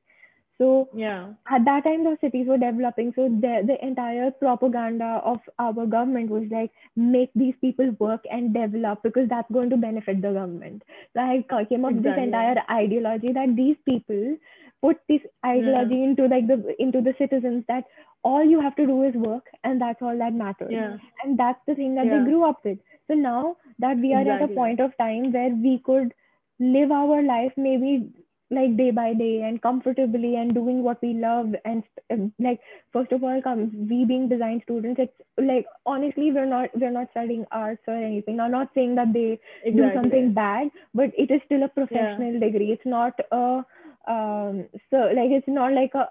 [0.60, 3.12] So yeah, at that time those cities were developing.
[3.16, 8.54] So the the entire propaganda of our government was like make these people work and
[8.54, 10.84] develop because that's going to benefit the government.
[11.14, 14.38] So I uh, came up with this entire ideology that these people
[14.84, 16.08] put this ideology yeah.
[16.08, 17.86] into like the into the citizens that
[18.24, 20.72] all you have to do is work and that's all that matters.
[20.72, 20.98] Yeah.
[21.24, 22.20] And that's the thing that yeah.
[22.20, 22.80] they grew up with.
[23.08, 24.46] So now that we are exactly.
[24.46, 26.14] at a point of time where we could
[26.60, 28.10] live our life maybe
[28.52, 32.60] like day by day and comfortably and doing what we love and um, like
[32.92, 37.08] first of all come we being design students it's like honestly we're not we're not
[37.12, 39.72] studying arts or anything i'm not saying that they exactly.
[39.72, 42.40] do something bad but it is still a professional yeah.
[42.40, 43.64] degree it's not a
[44.08, 46.08] um so like it's not like a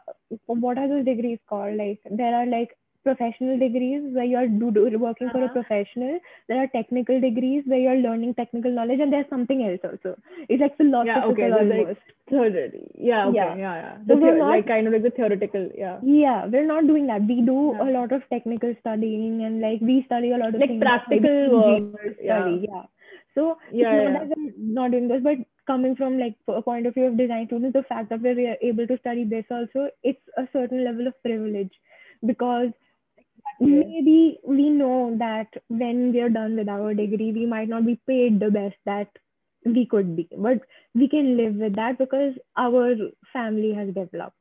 [0.47, 4.99] what are those degrees called like there are like professional degrees where you're do, do,
[4.99, 5.39] working uh-huh.
[5.39, 5.53] for a uh-huh.
[5.55, 6.19] professional.
[6.49, 10.17] There are technical degrees where you're learning technical knowledge, and there's something else also.
[10.49, 12.01] It's like philosophical yeah, okay, almost.
[12.31, 12.87] Like theory.
[12.99, 13.75] Yeah, okay, yeah, yeah.
[13.83, 13.97] yeah.
[14.07, 15.99] The so not, like kind of like the theoretical, yeah.
[16.03, 17.23] Yeah, we're not doing that.
[17.23, 17.89] We do yeah.
[17.89, 22.17] a lot of technical studying, and like we study a lot of like practical work.
[22.23, 22.41] Yeah.
[22.41, 22.83] Study, yeah.
[23.35, 24.35] So yeah, yeah.
[24.59, 27.83] not doing this, but coming from like a point of view of design students, the
[27.85, 31.73] fact that we're able to study this also, it's a certain level of privilege.
[32.25, 32.71] Because
[33.61, 38.41] maybe we know that when we're done with our degree, we might not be paid
[38.41, 39.09] the best that
[39.65, 40.61] we could be, but
[40.95, 42.97] we can live with that because our
[43.33, 44.37] family has developed.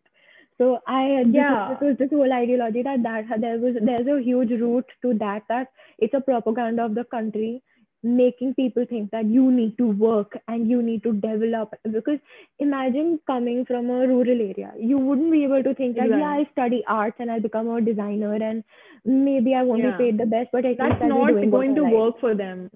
[0.58, 4.52] So I yeah, this, was this whole ideology that that there was there's a huge
[4.52, 7.64] root to that that it's a propaganda of the country
[8.04, 11.74] making people think that you need to work and you need to develop.
[11.84, 12.20] Because
[12.60, 16.48] imagine coming from a rural area you wouldn't be able to think that yeah i
[16.52, 18.64] study arts and i become a designer and
[19.06, 19.98] maybe i won't yeah.
[19.98, 22.70] be paid the best but that's not going to work for them.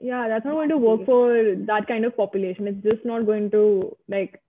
[0.00, 2.66] Yeah that's not going to work for that kind of population.
[2.66, 4.40] It's just not going to like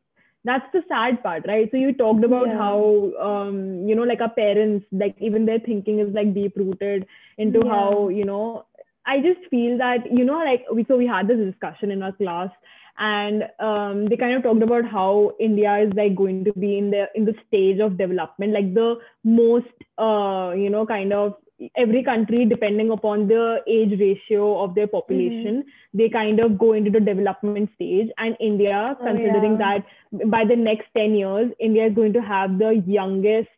[0.46, 1.70] that's the sad part right?
[1.72, 2.58] So you talked about yeah.
[2.58, 7.06] how um you know like our parents like even their thinking is like deep rooted
[7.38, 7.72] into yeah.
[7.72, 8.66] how you know
[9.06, 12.14] I just feel that, you know, like we, so we had this discussion in our
[12.14, 12.50] class
[12.98, 16.92] and um, they kind of talked about how India is like going to be in
[16.92, 19.66] the, in the stage of development, like the most,
[19.98, 21.36] uh, you know, kind of
[21.78, 25.98] every country depending upon the age ratio of their population mm-hmm.
[25.98, 29.80] they kind of go into the development stage and india oh, considering yeah.
[29.80, 33.50] that by the next 10 years india is going to have the youngest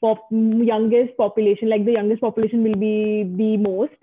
[0.00, 3.96] pop youngest population like the youngest population will be the most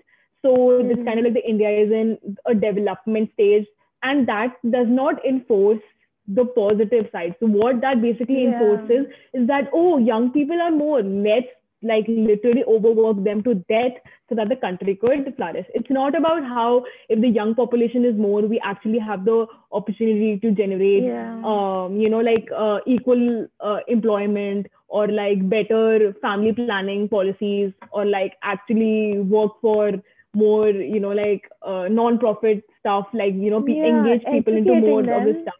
[0.44, 0.88] so mm-hmm.
[0.88, 3.66] this kind of like the India is in a development stage,
[4.02, 5.80] and that does not enforce
[6.28, 7.34] the positive side.
[7.40, 8.52] So what that basically yeah.
[8.52, 11.02] enforces is that oh, young people are more.
[11.02, 11.48] Let's
[11.82, 13.92] like literally overwork them to death
[14.28, 15.66] so that the country could flourish.
[15.74, 20.38] It's not about how if the young population is more, we actually have the opportunity
[20.38, 21.42] to generate, yeah.
[21.44, 28.06] um, you know, like uh, equal uh, employment or like better family planning policies or
[28.06, 29.92] like actually work for
[30.34, 34.74] more you know like uh, non-profit stuff like you know pe- yeah, engage people into
[34.74, 35.20] more them.
[35.20, 35.54] of this stuff.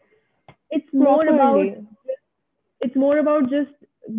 [0.71, 1.65] It's more about
[2.81, 3.71] it's more about just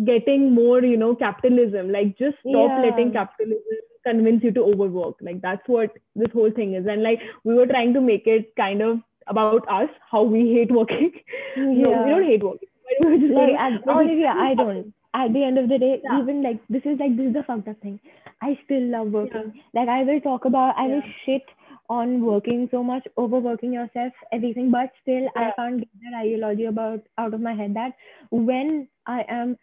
[0.05, 1.91] getting more you know capitalism.
[1.91, 2.81] Like just stop yeah.
[2.89, 5.15] letting capitalism convince you to overwork.
[5.21, 6.85] Like that's what this whole thing is.
[6.87, 10.71] And like we were trying to make it kind of about us how we hate
[10.71, 11.11] working.
[11.55, 11.63] Yeah.
[11.65, 12.69] no we don't hate working.
[12.99, 16.21] Like, honestly, I don't at the end of the day, yeah.
[16.21, 17.99] even like this is like this is the fucked up thing.
[18.41, 19.53] I still love working.
[19.55, 19.81] Yeah.
[19.81, 21.43] Like I will talk about I will shit
[21.89, 27.01] on working so much, overworking yourself, everything, but still I can't get that ideology about
[27.17, 27.93] out of my head that
[28.29, 29.57] when I am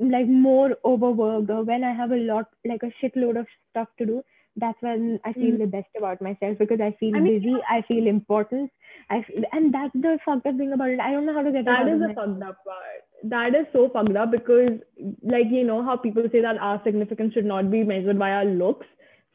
[0.00, 4.06] like more overworked or when I have a lot, like a shitload of stuff to
[4.06, 4.22] do,
[4.56, 5.58] that's when I feel Mm.
[5.58, 8.70] the best about myself because I feel I mean, busy, I feel important,
[9.10, 11.00] I feel, and that's the fucked up thing about it.
[11.00, 13.04] I don't know how to get That of the fucked up part.
[13.24, 14.78] That is so fucked up because,
[15.22, 18.44] like, you know, how people say that our significance should not be measured by our
[18.44, 18.86] looks.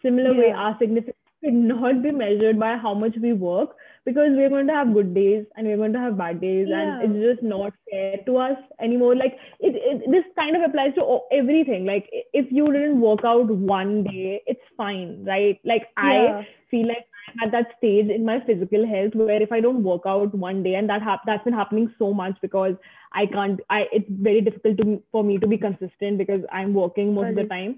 [0.01, 3.75] Similar way, our significance should not be measured by how much we work
[4.05, 6.99] because we're going to have good days and we're going to have bad days, Yeah.
[7.01, 9.15] and it's just not fair to us anymore.
[9.15, 11.85] Like, it, it this kind of applies to everything.
[11.85, 15.59] Like, if you didn't work out one day, it's fine, right?
[15.63, 16.41] Like, Yeah.
[16.41, 19.83] I feel like I'm at that stage in my physical health where if I don't
[19.83, 22.75] work out one day, and that hap- that's been happening so much because
[23.13, 27.13] I can't, I it's very difficult to for me to be consistent because I'm working
[27.13, 27.75] most of the time.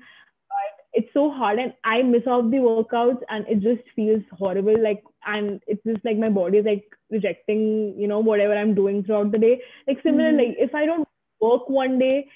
[0.50, 4.74] But it's so hard, and I miss out the workouts, and it just feels horrible.
[4.82, 9.04] Like, and it's just like my body is like rejecting, you know, whatever I'm doing
[9.04, 9.62] throughout the day.
[9.88, 10.38] Like similar, Mhm.
[10.38, 11.08] like if I don't
[11.42, 12.28] work one day,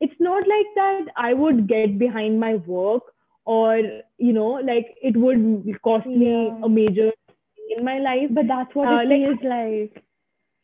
[0.00, 3.12] it's not like that I would get behind my work
[3.46, 3.78] or
[4.18, 6.58] you know like it would cost me Yeah.
[6.64, 7.12] a major
[7.76, 10.02] in my life But that's what Uh, it like- feels like.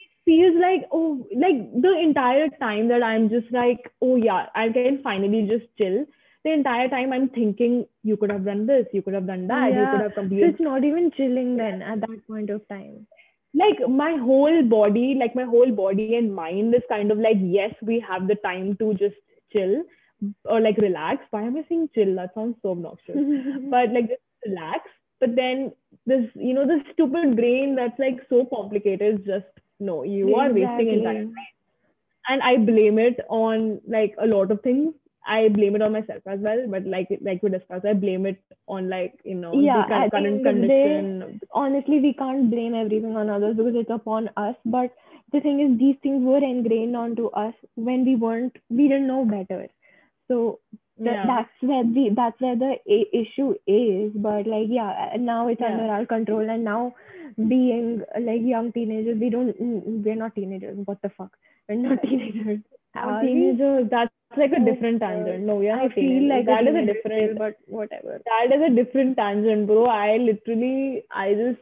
[0.01, 4.69] It feels like oh like the entire time that i'm just like oh yeah i
[4.77, 5.97] can finally just chill
[6.45, 9.75] the entire time i'm thinking you could have done this you could have done that
[9.81, 12.67] you could have completed So completed it's not even chilling then at that point of
[12.69, 13.07] time.
[13.63, 17.75] like my whole body like my whole body and mind is kind of like yes
[17.83, 19.17] we have the time to just
[19.53, 19.83] chill
[20.45, 23.17] or like relax why am i saying chill that sounds so obnoxious
[23.71, 24.89] but like just relax.
[25.21, 25.73] But then
[26.05, 29.47] this, you know, this stupid brain that's like so complicated is just
[29.79, 31.35] no, you are wasting entire time.
[32.29, 34.95] And I blame it on like a lot of things.
[35.25, 38.43] I blame it on myself as well, but like like we discussed, I blame it
[38.67, 41.41] on like you know Yeah, the current that they- condition.
[41.53, 44.57] honestly, we can't blame everything on others because it's upon us.
[44.65, 44.91] But
[45.33, 49.25] the thing is, these things were ingrained onto us when we weren't, we didn't know
[49.25, 49.69] better.
[50.99, 51.27] So Yeah.
[51.29, 54.13] that's where the that's where the a- issue is.
[54.27, 55.73] But like, yeah, now it's Yeah.
[55.73, 56.95] under our control, and now
[57.53, 59.55] being like young teenagers, we don't,
[60.07, 60.79] we're not teenagers.
[60.85, 61.33] What the fuck?
[61.69, 62.61] We're not teenagers.
[62.95, 65.45] Our teenagers, that's like a Oh, different tangent.
[65.51, 68.21] No, yeah I feel like that a is a different but whatever.
[68.33, 69.87] that is a different tangent, bro.
[69.87, 71.61] I literally, I just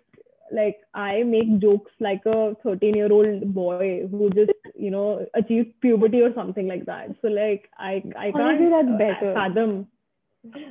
[0.53, 5.81] like I make jokes like a 13 year old boy who just you know achieved
[5.81, 7.09] puberty or something like that.
[7.23, 9.33] So like I I can't do that's uh, better.
[9.33, 9.89] fathom.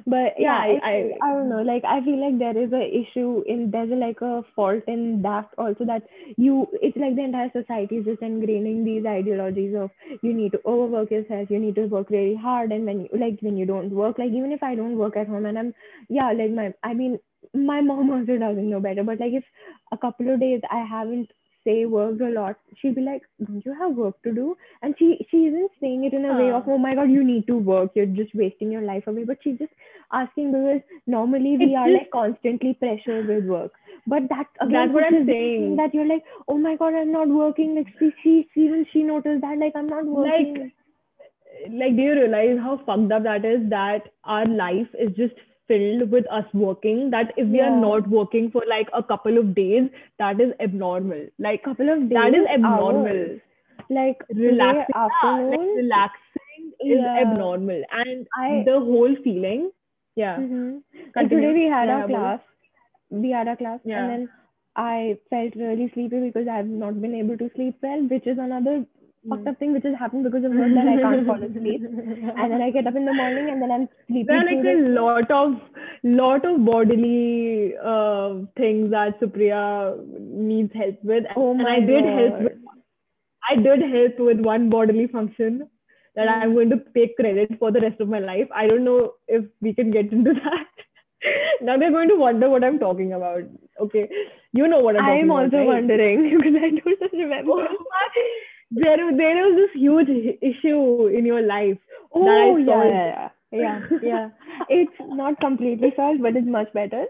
[0.06, 1.62] But Yeah, yeah, I- I, I don't know.
[1.62, 5.22] Like I feel like there is a issue in there's a, like a fault in
[5.24, 6.04] that also that
[6.38, 10.62] you it's like the entire society is just ingraining these ideologies of you need to
[10.66, 13.92] overwork yourself, you need to work very hard, and when you like when you don't
[13.92, 15.74] work, like even if I don't work at home and I'm
[16.10, 17.20] yeah, like my I mean
[17.54, 19.44] my mom also doesn't know better, but like if
[19.92, 21.30] a couple of days I haven't
[21.66, 24.56] say worked a lot, she'll be like, Don't you have work to do?
[24.82, 27.48] And she she isn't saying it in a way of, Oh my god, you need
[27.48, 29.26] to work, you're just wasting your life away.
[29.26, 29.74] But she's just
[30.14, 33.74] asking because normally we It's are just- like constantly pressured with work.
[34.08, 35.76] But that's again That's what I'm saying.
[35.76, 37.76] That you're like, Oh my god, I'm not working.
[37.76, 40.54] Like she, she even she noticed that like I'm not working.
[40.64, 40.74] Like
[41.72, 43.70] like do you realize how fucked up that is?
[43.70, 45.34] That our life is just
[45.70, 47.10] filled with us working.
[47.12, 49.90] That if we are not working for like a couple of days,
[50.20, 51.28] that is abnormal.
[51.48, 52.20] Like couple of days.
[52.22, 53.08] that is abnormal.
[53.08, 53.40] hours.
[53.98, 57.16] Like relaxing, yeah, like relaxing is Yeah.
[57.22, 59.72] abnormal, and I- the whole feeling,
[60.16, 60.78] yeah, Mm-hmm.
[61.16, 62.40] Like today we had Yeah, our class.
[63.26, 64.00] We had our class, Yeah.
[64.02, 64.30] and then
[64.76, 68.76] I felt really sleepy because I've not been able to sleep well, which is another
[69.28, 71.82] fucked up thing which has happened because of work that I can't fall asleep.
[72.38, 74.26] And then I get up in the morning and then I'm sleeping.
[74.28, 75.56] there are like a the lot of
[76.04, 82.06] lot of bodily uh, things that Supriya needs help with, Oh and my I did
[82.06, 82.40] help.
[82.44, 82.54] With,
[83.50, 85.68] I did help with one bodily function
[86.16, 86.42] that Mm.
[86.44, 88.48] I'm going to take credit for the rest of my life.
[88.54, 90.68] I don't know if we can get into that.
[91.62, 93.44] now they're going to wonder what I'm talking about.
[93.80, 94.10] Okay,
[94.54, 95.44] you know what I'm talking I'm about.
[95.46, 95.68] also right?
[95.68, 97.68] wondering because I don't remember.
[98.72, 100.10] There, there was this huge
[100.42, 101.78] issue in your life.
[102.14, 104.30] Oh that I oh, yeah, yeah, yeah, yeah.
[104.70, 107.06] It's not completely solved, but it's much better.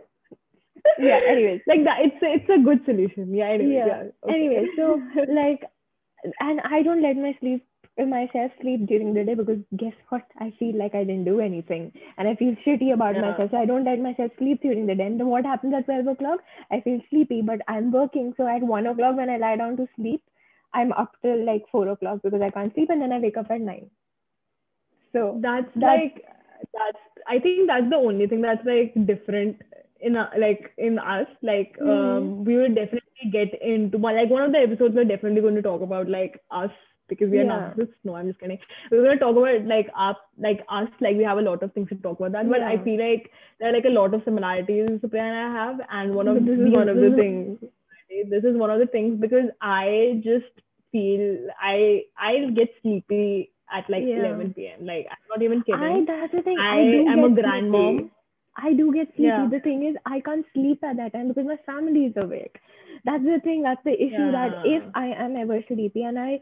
[0.98, 1.20] Yeah.
[1.28, 3.34] Anyways, Like that, it's a, it's a good solution.
[3.34, 3.50] Yeah.
[3.50, 3.86] Anyway, Yeah.
[3.88, 4.04] yeah.
[4.24, 4.34] okay.
[4.34, 5.02] anyway, so
[5.34, 5.64] like,
[6.40, 7.66] and I don't let my sleep
[7.98, 10.22] myself sleep during the day because guess what?
[10.40, 13.22] I feel like I didn't do anything, and I feel shitty about Yeah.
[13.32, 13.52] myself.
[13.52, 15.06] So I don't let myself sleep during the day.
[15.06, 16.40] And then what happens at twelve o'clock?
[16.72, 18.34] I feel sleepy, but I'm working.
[18.38, 20.22] So at one o'clock when I lie down to sleep,
[20.74, 23.50] I'm up till like four o'clock because I can't sleep, and then I wake up
[23.52, 23.90] at nine.
[25.14, 26.26] So that's, That's- like
[26.74, 26.98] that's.
[27.28, 29.58] I think that's the only thing that's like different
[30.02, 31.28] in a, like in us.
[31.42, 31.90] Like Mhm.
[32.18, 35.62] um, we will definitely get into like one of the episodes we're definitely going to
[35.62, 36.72] talk about like us
[37.08, 37.74] because we are Yeah.
[37.76, 37.96] narcissists.
[38.04, 38.60] No, I'm just kidding.
[38.92, 41.90] We're gonna talk about like us, like us, like we have a lot of things
[41.90, 42.50] to talk about that.
[42.50, 45.82] But I feel like there are like a lot of similarities Supriya and I have,
[45.90, 47.70] and one of this is one of the this
[48.10, 50.52] is- This is one of the things because I just
[50.92, 54.20] feel I I get sleepy at like Yeah.
[54.26, 54.86] 11 p.m.
[54.86, 55.82] Like I'm not even kidding.
[55.84, 56.58] I that's the thing.
[56.60, 57.98] I, I do am a grandmom.
[57.98, 58.12] sleepy.
[58.58, 59.28] I do get sleepy.
[59.28, 59.48] Yeah.
[59.52, 62.60] The thing is, I can't sleep at that time because my family is awake.
[63.06, 63.62] That's the thing.
[63.64, 64.32] That's the issue.
[64.32, 66.40] That if I am ever sleepy and I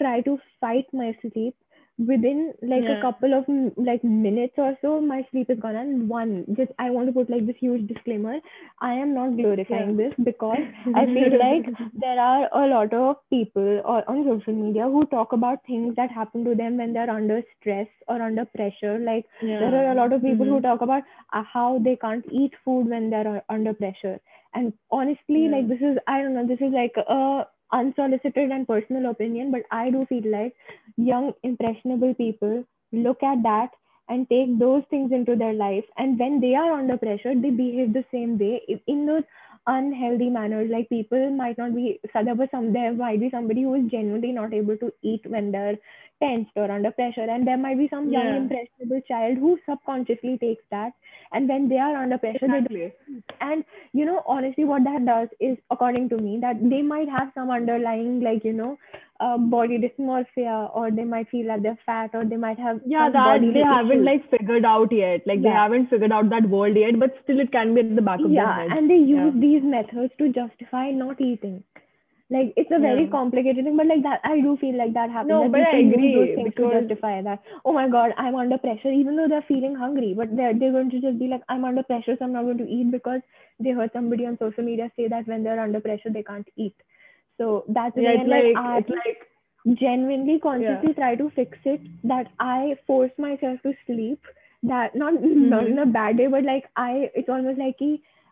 [0.00, 1.54] try to fight my sleep,
[1.98, 3.44] within like a couple of
[3.76, 5.76] like minutes or so, my sleep is gone.
[5.76, 8.38] And one, just I want to put like this huge disclaimer.
[8.80, 10.64] I am not glorifying this because
[10.94, 11.64] I feel like
[11.94, 16.10] there are a lot of people or on social media who talk about things that
[16.10, 18.98] happen to them when they're under stress or under pressure.
[18.98, 19.26] Like
[19.58, 20.62] there are a lot of people who Mhm.
[20.62, 24.20] talk about uh, how they can't eat food when they're u- under pressure.
[24.54, 25.50] And honestly, Yeah.
[25.50, 27.46] like this is I don't know, this is like a
[27.78, 30.54] unsolicited and personal opinion, but I do feel like
[30.96, 33.70] young impressionable people look at that
[34.08, 35.84] and take those things into their life.
[35.96, 38.60] And when they are under pressure they behave the same way.
[38.86, 39.24] In those
[39.66, 43.90] unhealthy manners like people might not be there some there might be somebody who is
[43.90, 45.76] genuinely not able to eat when they're
[46.22, 48.36] tensed or under pressure and there might be some young Yeah.
[48.36, 50.92] impressionable child who subconsciously takes that
[51.32, 52.92] and when they are under pressure they Exactly.
[53.40, 57.30] and you know honestly what that does is according to me that they might have
[57.34, 58.76] some underlying like you know
[59.20, 63.10] uh, body dysmorphia or they might feel that they're fat or they might have Yeah,
[63.10, 65.22] that they haven't like figured out yet.
[65.26, 68.02] Like they haven't figured out that world yet, but still it can be at the
[68.02, 68.78] back of yeah their head.
[68.78, 69.40] and they use Yeah.
[69.40, 71.62] these methods to justify not eating
[72.30, 73.10] like it's a very Yeah.
[73.10, 75.80] complicated thing but like that i do feel like that happens No, that but I
[75.80, 79.28] agree, those things to because- justify that oh my god i'm under pressure even though
[79.32, 82.24] they're feeling hungry but they're, they're going to just be like i'm under pressure so
[82.24, 83.20] i'm not going to eat because
[83.60, 86.74] they heard somebody on social media say that when they're under pressure they can't eat
[87.38, 92.28] so that's Yeah, And, like I it's like genuinely consciously try to fix it that
[92.38, 94.20] i force myself to sleep
[94.62, 95.66] that not not Mhm.
[95.66, 97.76] in a bad way but like i it's almost like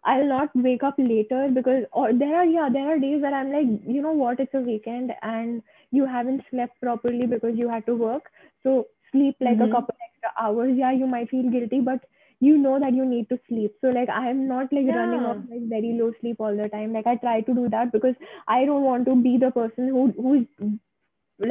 [0.04, 3.52] i'll not wake up later because or there are yeah there are days where i'm
[3.52, 7.86] like you know what it's a weekend and you haven't slept properly because you had
[7.86, 8.30] to work
[8.62, 9.66] so sleep like Mhm.
[9.66, 12.04] a couple extra hours yeah you might feel guilty but
[12.48, 13.74] you know that you need to sleep.
[13.80, 16.92] So like i'm not like running off like very low sleep all the time.
[16.92, 18.14] Like i try to do that because
[18.48, 20.70] i don't want to be the person who who's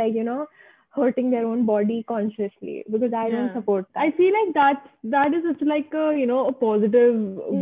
[0.01, 0.47] like you know
[0.95, 4.01] hurting their own body consciously because i don't support that.
[4.01, 7.15] I feel like that's that is such like a you know a positive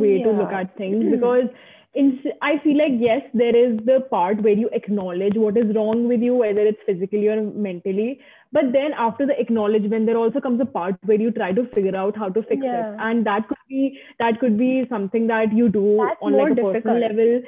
[0.03, 1.49] way to look at things because
[1.95, 6.07] in I feel like yes there is the part where you acknowledge what is wrong
[6.07, 8.19] with you whether it's physically or mentally
[8.51, 11.95] but then after the acknowledgement there also comes a part where you try to figure
[11.95, 12.93] out how to fix Yeah.
[12.93, 16.51] it and that could be that could be something that you do That's on like
[16.57, 17.41] a personal level.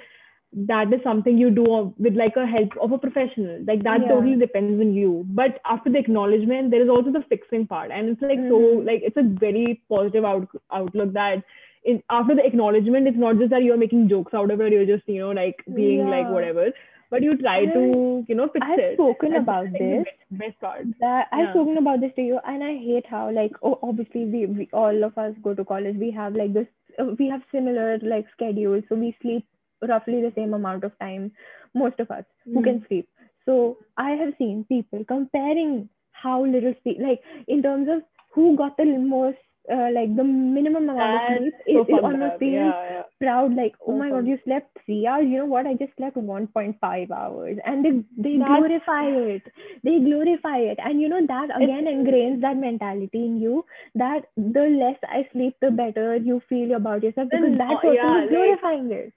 [0.53, 3.59] That is something you do with like a help of a professional.
[3.67, 4.09] Like that Yeah.
[4.09, 5.25] totally depends on you.
[5.29, 7.89] But after the acknowledgement there is also the fixing part.
[7.89, 8.85] And it's like so Mhm.
[8.85, 11.43] like it's a very positive out- outlook that
[11.83, 14.85] in, after the acknowledgement it's not just that you're making jokes out of it you're
[14.89, 16.65] just you know like being like whatever
[17.11, 19.97] but you try to you know fix I've it spoken That's, about I think, the
[19.97, 20.07] this.
[20.31, 21.51] best, part that I've Yeah.
[21.51, 25.03] spoken about this to you, and I hate how like oh obviously we, we all
[25.03, 25.97] of us go to college.
[25.97, 26.67] We have like this
[26.99, 29.45] uh, we have similar like schedules, so we sleep
[29.87, 31.31] roughly the same amount of time.
[31.73, 32.63] Most of us who Mm.
[32.63, 33.07] can sleep.
[33.45, 38.03] So I have seen people comparing how little sleep, like in terms of
[38.33, 39.37] who got the most.
[39.73, 41.53] Uh, like the minimum amount of sleep,
[41.87, 43.03] so it almost feels yeah, yeah.
[43.23, 45.25] proud like oh So my god you slept three hours.
[45.33, 45.65] You know what?
[45.65, 47.57] I just slept 1.5 hours.
[47.65, 47.91] And they
[48.25, 49.05] they That's- glorify
[49.35, 49.43] it.
[49.83, 50.79] They glorify it.
[50.83, 53.63] And you know that again ingrains that mentality in you
[53.95, 58.17] that the less i sleep the better you feel about yourself because that person yeah,
[58.17, 59.13] is like- glorifying it.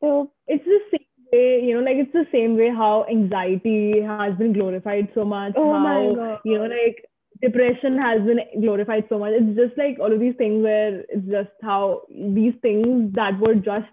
[0.00, 4.34] So it's the same way, you know, like it's the same way how anxiety has
[4.36, 5.54] been glorified so much.
[5.56, 6.38] Oh how, my God.
[6.44, 7.04] you know, like
[7.40, 9.32] depression has been glorified so much.
[9.34, 13.54] It's just like all of these things where it's just how these things that were
[13.54, 13.90] just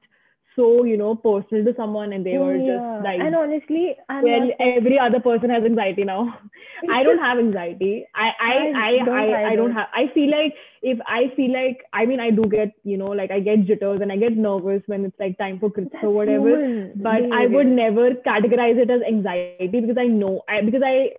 [0.56, 2.76] so, you know, personal to someone and they were yeah.
[2.76, 6.40] just like and honestly i'm well, every other person has anxiety now.
[6.92, 8.06] I don't have anxiety.
[8.16, 9.88] I I I I don't I, I, don't have.
[9.94, 13.32] I feel like if I feel like I mean I do get you know like
[13.32, 16.50] I get jitters and I get nervous when it's like time for crits or whatever.
[16.50, 21.12] human But I would never categorize it as anxiety because I know I because I,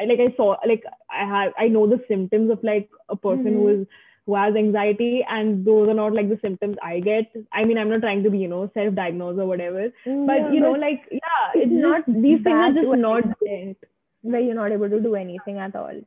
[0.00, 3.52] I like I saw like I have I know the symptoms of like a person
[3.54, 3.80] who Mhm.
[3.82, 3.86] is
[4.26, 7.32] who has anxiety and those are not like the symptoms I get.
[7.52, 10.72] I mean I'm not trying to be you know self-diagnosed or whatever but you know
[10.72, 13.76] like yeah it's it's not these things are just not extent
[14.22, 16.00] where you're not able to do anything at all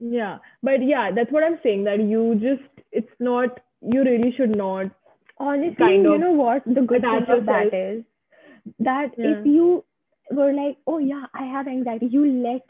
[0.00, 4.56] yeah but yeah that's what i'm saying that you just it's not you really should
[4.56, 4.86] not
[5.38, 8.04] honestly kind you of know what the good thing of that is
[8.78, 9.40] that Yeah.
[9.40, 9.84] if you
[10.30, 12.06] were like, oh yeah, I have anxiety.
[12.06, 12.62] You let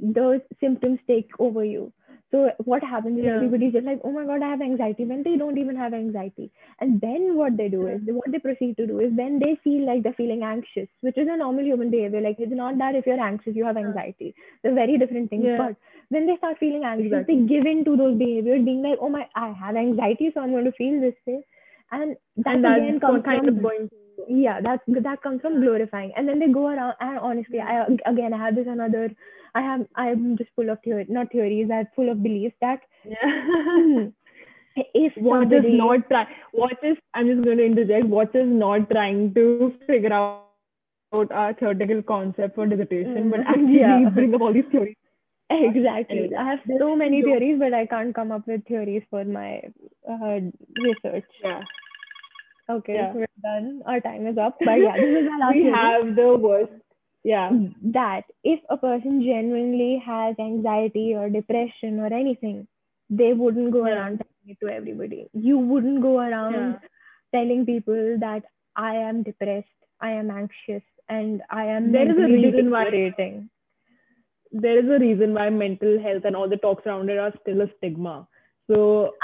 [0.00, 1.92] those symptoms take over you.
[2.30, 3.36] So what happens is Yeah.
[3.36, 6.50] everybody's just like, oh my god, I have anxiety when they don't even have anxiety.
[6.80, 9.86] And then what they do is what they proceed to do is then they feel
[9.86, 12.20] like they're feeling anxious, which is a normal human behavior.
[12.20, 14.34] Like it's not that if you're anxious, you have anxiety.
[14.62, 15.44] They're very different things.
[15.44, 15.56] Yeah.
[15.58, 15.76] But
[16.08, 17.40] when they start feeling anxious, Exactly.
[17.42, 20.50] they give in to those behaviors, being like, oh my, I have anxiety, so I'm
[20.50, 21.44] going to feel this way.
[21.92, 23.96] And that and again that's comes kind from of going to
[24.28, 26.12] yeah that that comes from glorifying.
[26.16, 29.10] And then they go around and honestly i again i have this another
[29.54, 34.06] i have i'm just full of theory not theories i'm full of beliefs that yeah.
[34.94, 38.48] if what is somebody not try what is i'm just going to interject what is
[38.48, 44.10] not trying to figure out a theoretical concept for dissertation but Mm, actually yeah.
[44.10, 44.96] bring up all these theories?
[45.50, 46.30] Exactly.
[46.34, 49.60] I have so many theories but i can't come up with theories for my
[50.08, 50.40] uh,
[50.76, 51.24] research.
[51.42, 51.62] Yeah
[52.70, 53.12] okay Yeah.
[53.12, 56.28] we're done our time is up but yeah this is my last we have the
[56.46, 56.72] worst
[57.24, 57.50] yeah
[57.98, 62.66] that if a person genuinely has anxiety or depression or anything,
[63.10, 63.94] they wouldn't go Yeah.
[63.94, 65.28] around telling it to everybody.
[65.32, 66.78] You wouldn't go around Yeah.
[67.38, 68.42] telling people that
[68.76, 73.48] I am depressed, I am anxious, and I am There is a reason why- deteriorating.
[74.52, 77.60] there is a reason why mental health and all the talks around it are still
[77.62, 78.26] a stigma
[78.70, 78.76] so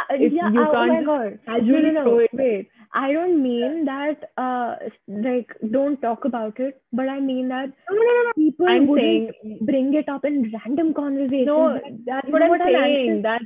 [0.05, 1.39] Uh, if yeah, you oh can't god.
[1.47, 2.03] No, casually no, no.
[2.05, 2.69] throw it Wait.
[2.93, 4.77] I don't mean that uh
[5.09, 9.31] like don't talk about it, but I mean that no, no, no, people i'm wouldn't
[9.45, 11.47] saying bring it up in random conversations.
[11.47, 13.23] No, that- that's what I'm what saying.
[13.23, 13.43] That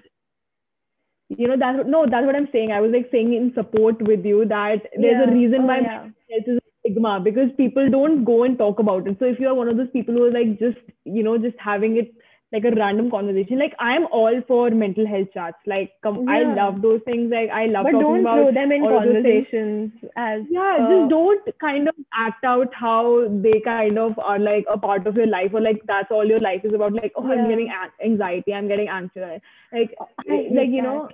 [1.29, 2.73] you know that no, that's what I'm saying.
[2.73, 5.31] I was like saying in support with you that there's Yeah.
[5.31, 6.09] a reason Oh, why yeah.
[6.39, 9.19] a stigma because people don't go and talk about it.
[9.19, 11.57] So if you are one of those people who are like just you know just
[11.59, 12.15] having it
[12.55, 15.59] like a random conversation, like I'm all for mental health chats.
[15.67, 17.31] Like come, I love those things.
[17.33, 19.47] Like I love but talking don't throw them in all of those things.
[19.51, 24.39] conversations as yeah uh, just don't kind of act out how they kind of are
[24.39, 27.13] like a part of your life or like that's all your life is about like
[27.17, 27.49] oh i'm Yeah.
[27.49, 27.71] getting
[28.05, 29.41] anxiety i'm getting anxious
[29.73, 29.95] like
[30.29, 30.83] I like you that.
[30.83, 31.09] know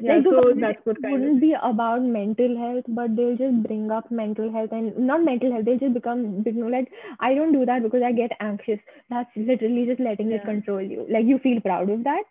[0.00, 3.90] yeah like so that's what kind wouldn't be about mental health but they'll just bring
[3.90, 6.90] up mental health and not mental health they'll just become you know like
[7.20, 8.78] i don't do that because i get anxious
[9.10, 12.24] that's literally just letting it control you like you feel proud of that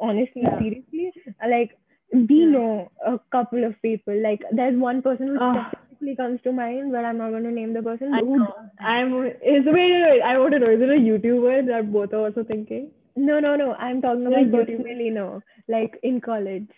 [0.00, 0.58] honestly Yeah.
[0.58, 1.12] seriously
[1.48, 1.76] like
[2.12, 2.50] we Yeah.
[2.54, 5.52] know a couple of people like there's one person who ah.
[5.70, 8.54] specifically comes to mind but i'm not going to name the person I know.
[8.80, 9.14] I'm.
[9.26, 12.24] is wait, wait, wait, I want to know is it a YouTuber that both are
[12.26, 12.90] also thinking?
[13.16, 16.68] No no no i'm talking Like about YouTube- personally no like in college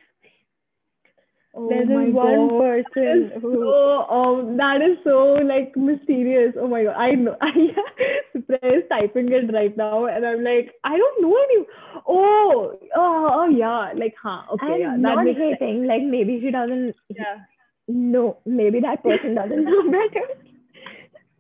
[1.57, 2.59] Oh There's this one God.
[2.59, 6.55] person That who so um that is so like mysterious.
[6.59, 6.97] Oh my god.
[6.97, 7.53] I know I
[8.35, 11.65] Supriya is typing it right now and I'm like, I don't know any
[12.09, 13.93] oh oh oh yeah.
[13.95, 14.97] Like huh, okay, I'm yeah.
[15.01, 15.59] That not makes sense.
[15.61, 15.87] hating.
[15.87, 16.95] Like maybe she doesn't.
[17.09, 17.39] Yeah.
[17.87, 20.27] No, maybe that person doesn't know better.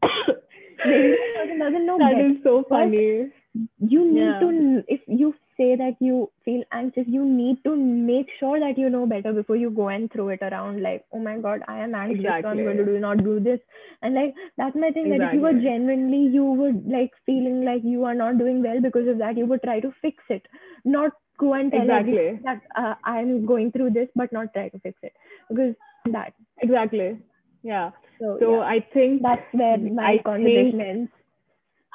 [0.85, 2.29] maybe that person doesn't know That better.
[2.29, 3.33] is so But funny.
[3.79, 4.41] You need Yeah.
[4.41, 4.85] to.
[4.95, 9.03] If you say that you feel anxious, you need to make sure that you know
[9.07, 10.83] better before you go and throw it around.
[10.87, 13.61] Like, oh my god, I am anxious, so I'm going to do not do this.
[14.03, 15.09] And like that's my thing.
[15.11, 18.81] That if you were genuinely, you would like feeling like you are not doing well
[18.89, 20.47] because of that, you would try to fix it,
[20.85, 22.41] not go and tell Exactly.
[22.45, 25.13] that uh, I'm going through this, but not try to fix it
[25.49, 25.75] because
[26.19, 26.33] that.
[26.59, 27.19] Exactly.
[27.63, 27.91] Yeah.
[28.21, 31.11] So, So yeah, I think that's where my I conversation think- ends.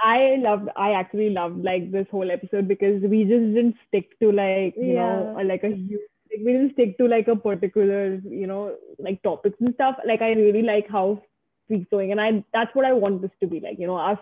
[0.04, 4.32] I loved I actually loved like this whole episode because we just didn't stick to
[4.32, 8.48] like you know like a huge like we didn't stick to like a particular you
[8.48, 9.98] know like topics and stuff.
[10.06, 11.22] Like I really like how
[11.70, 14.18] we going and I that's what I want this to be like you know us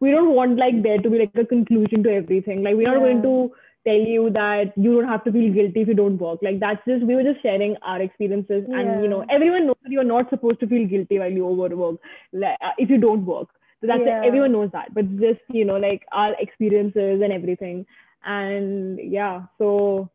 [0.00, 2.62] we don't want like there to be like a conclusion to everything.
[2.62, 3.52] Like we're not going to
[3.86, 6.40] tell you that you don't have to feel guilty if you don't work.
[6.42, 9.92] Like that's just we were just sharing our experiences and you know everyone knows that
[9.92, 12.00] you're not supposed to feel guilty while you overwork.
[12.32, 13.48] Like, uh, if you don't work
[13.80, 14.22] so that's Yeah.
[14.24, 17.86] everyone knows that, but just you know, like our experiences and everything.
[18.24, 20.10] And yeah, so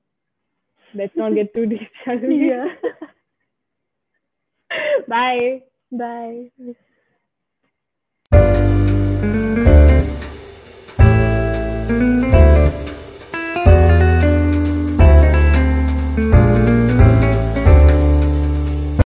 [0.94, 1.90] let's not get too deep.
[2.04, 2.48] shall we?
[2.50, 2.68] Yeah.
[5.08, 5.64] Bye.
[5.92, 6.52] Bye.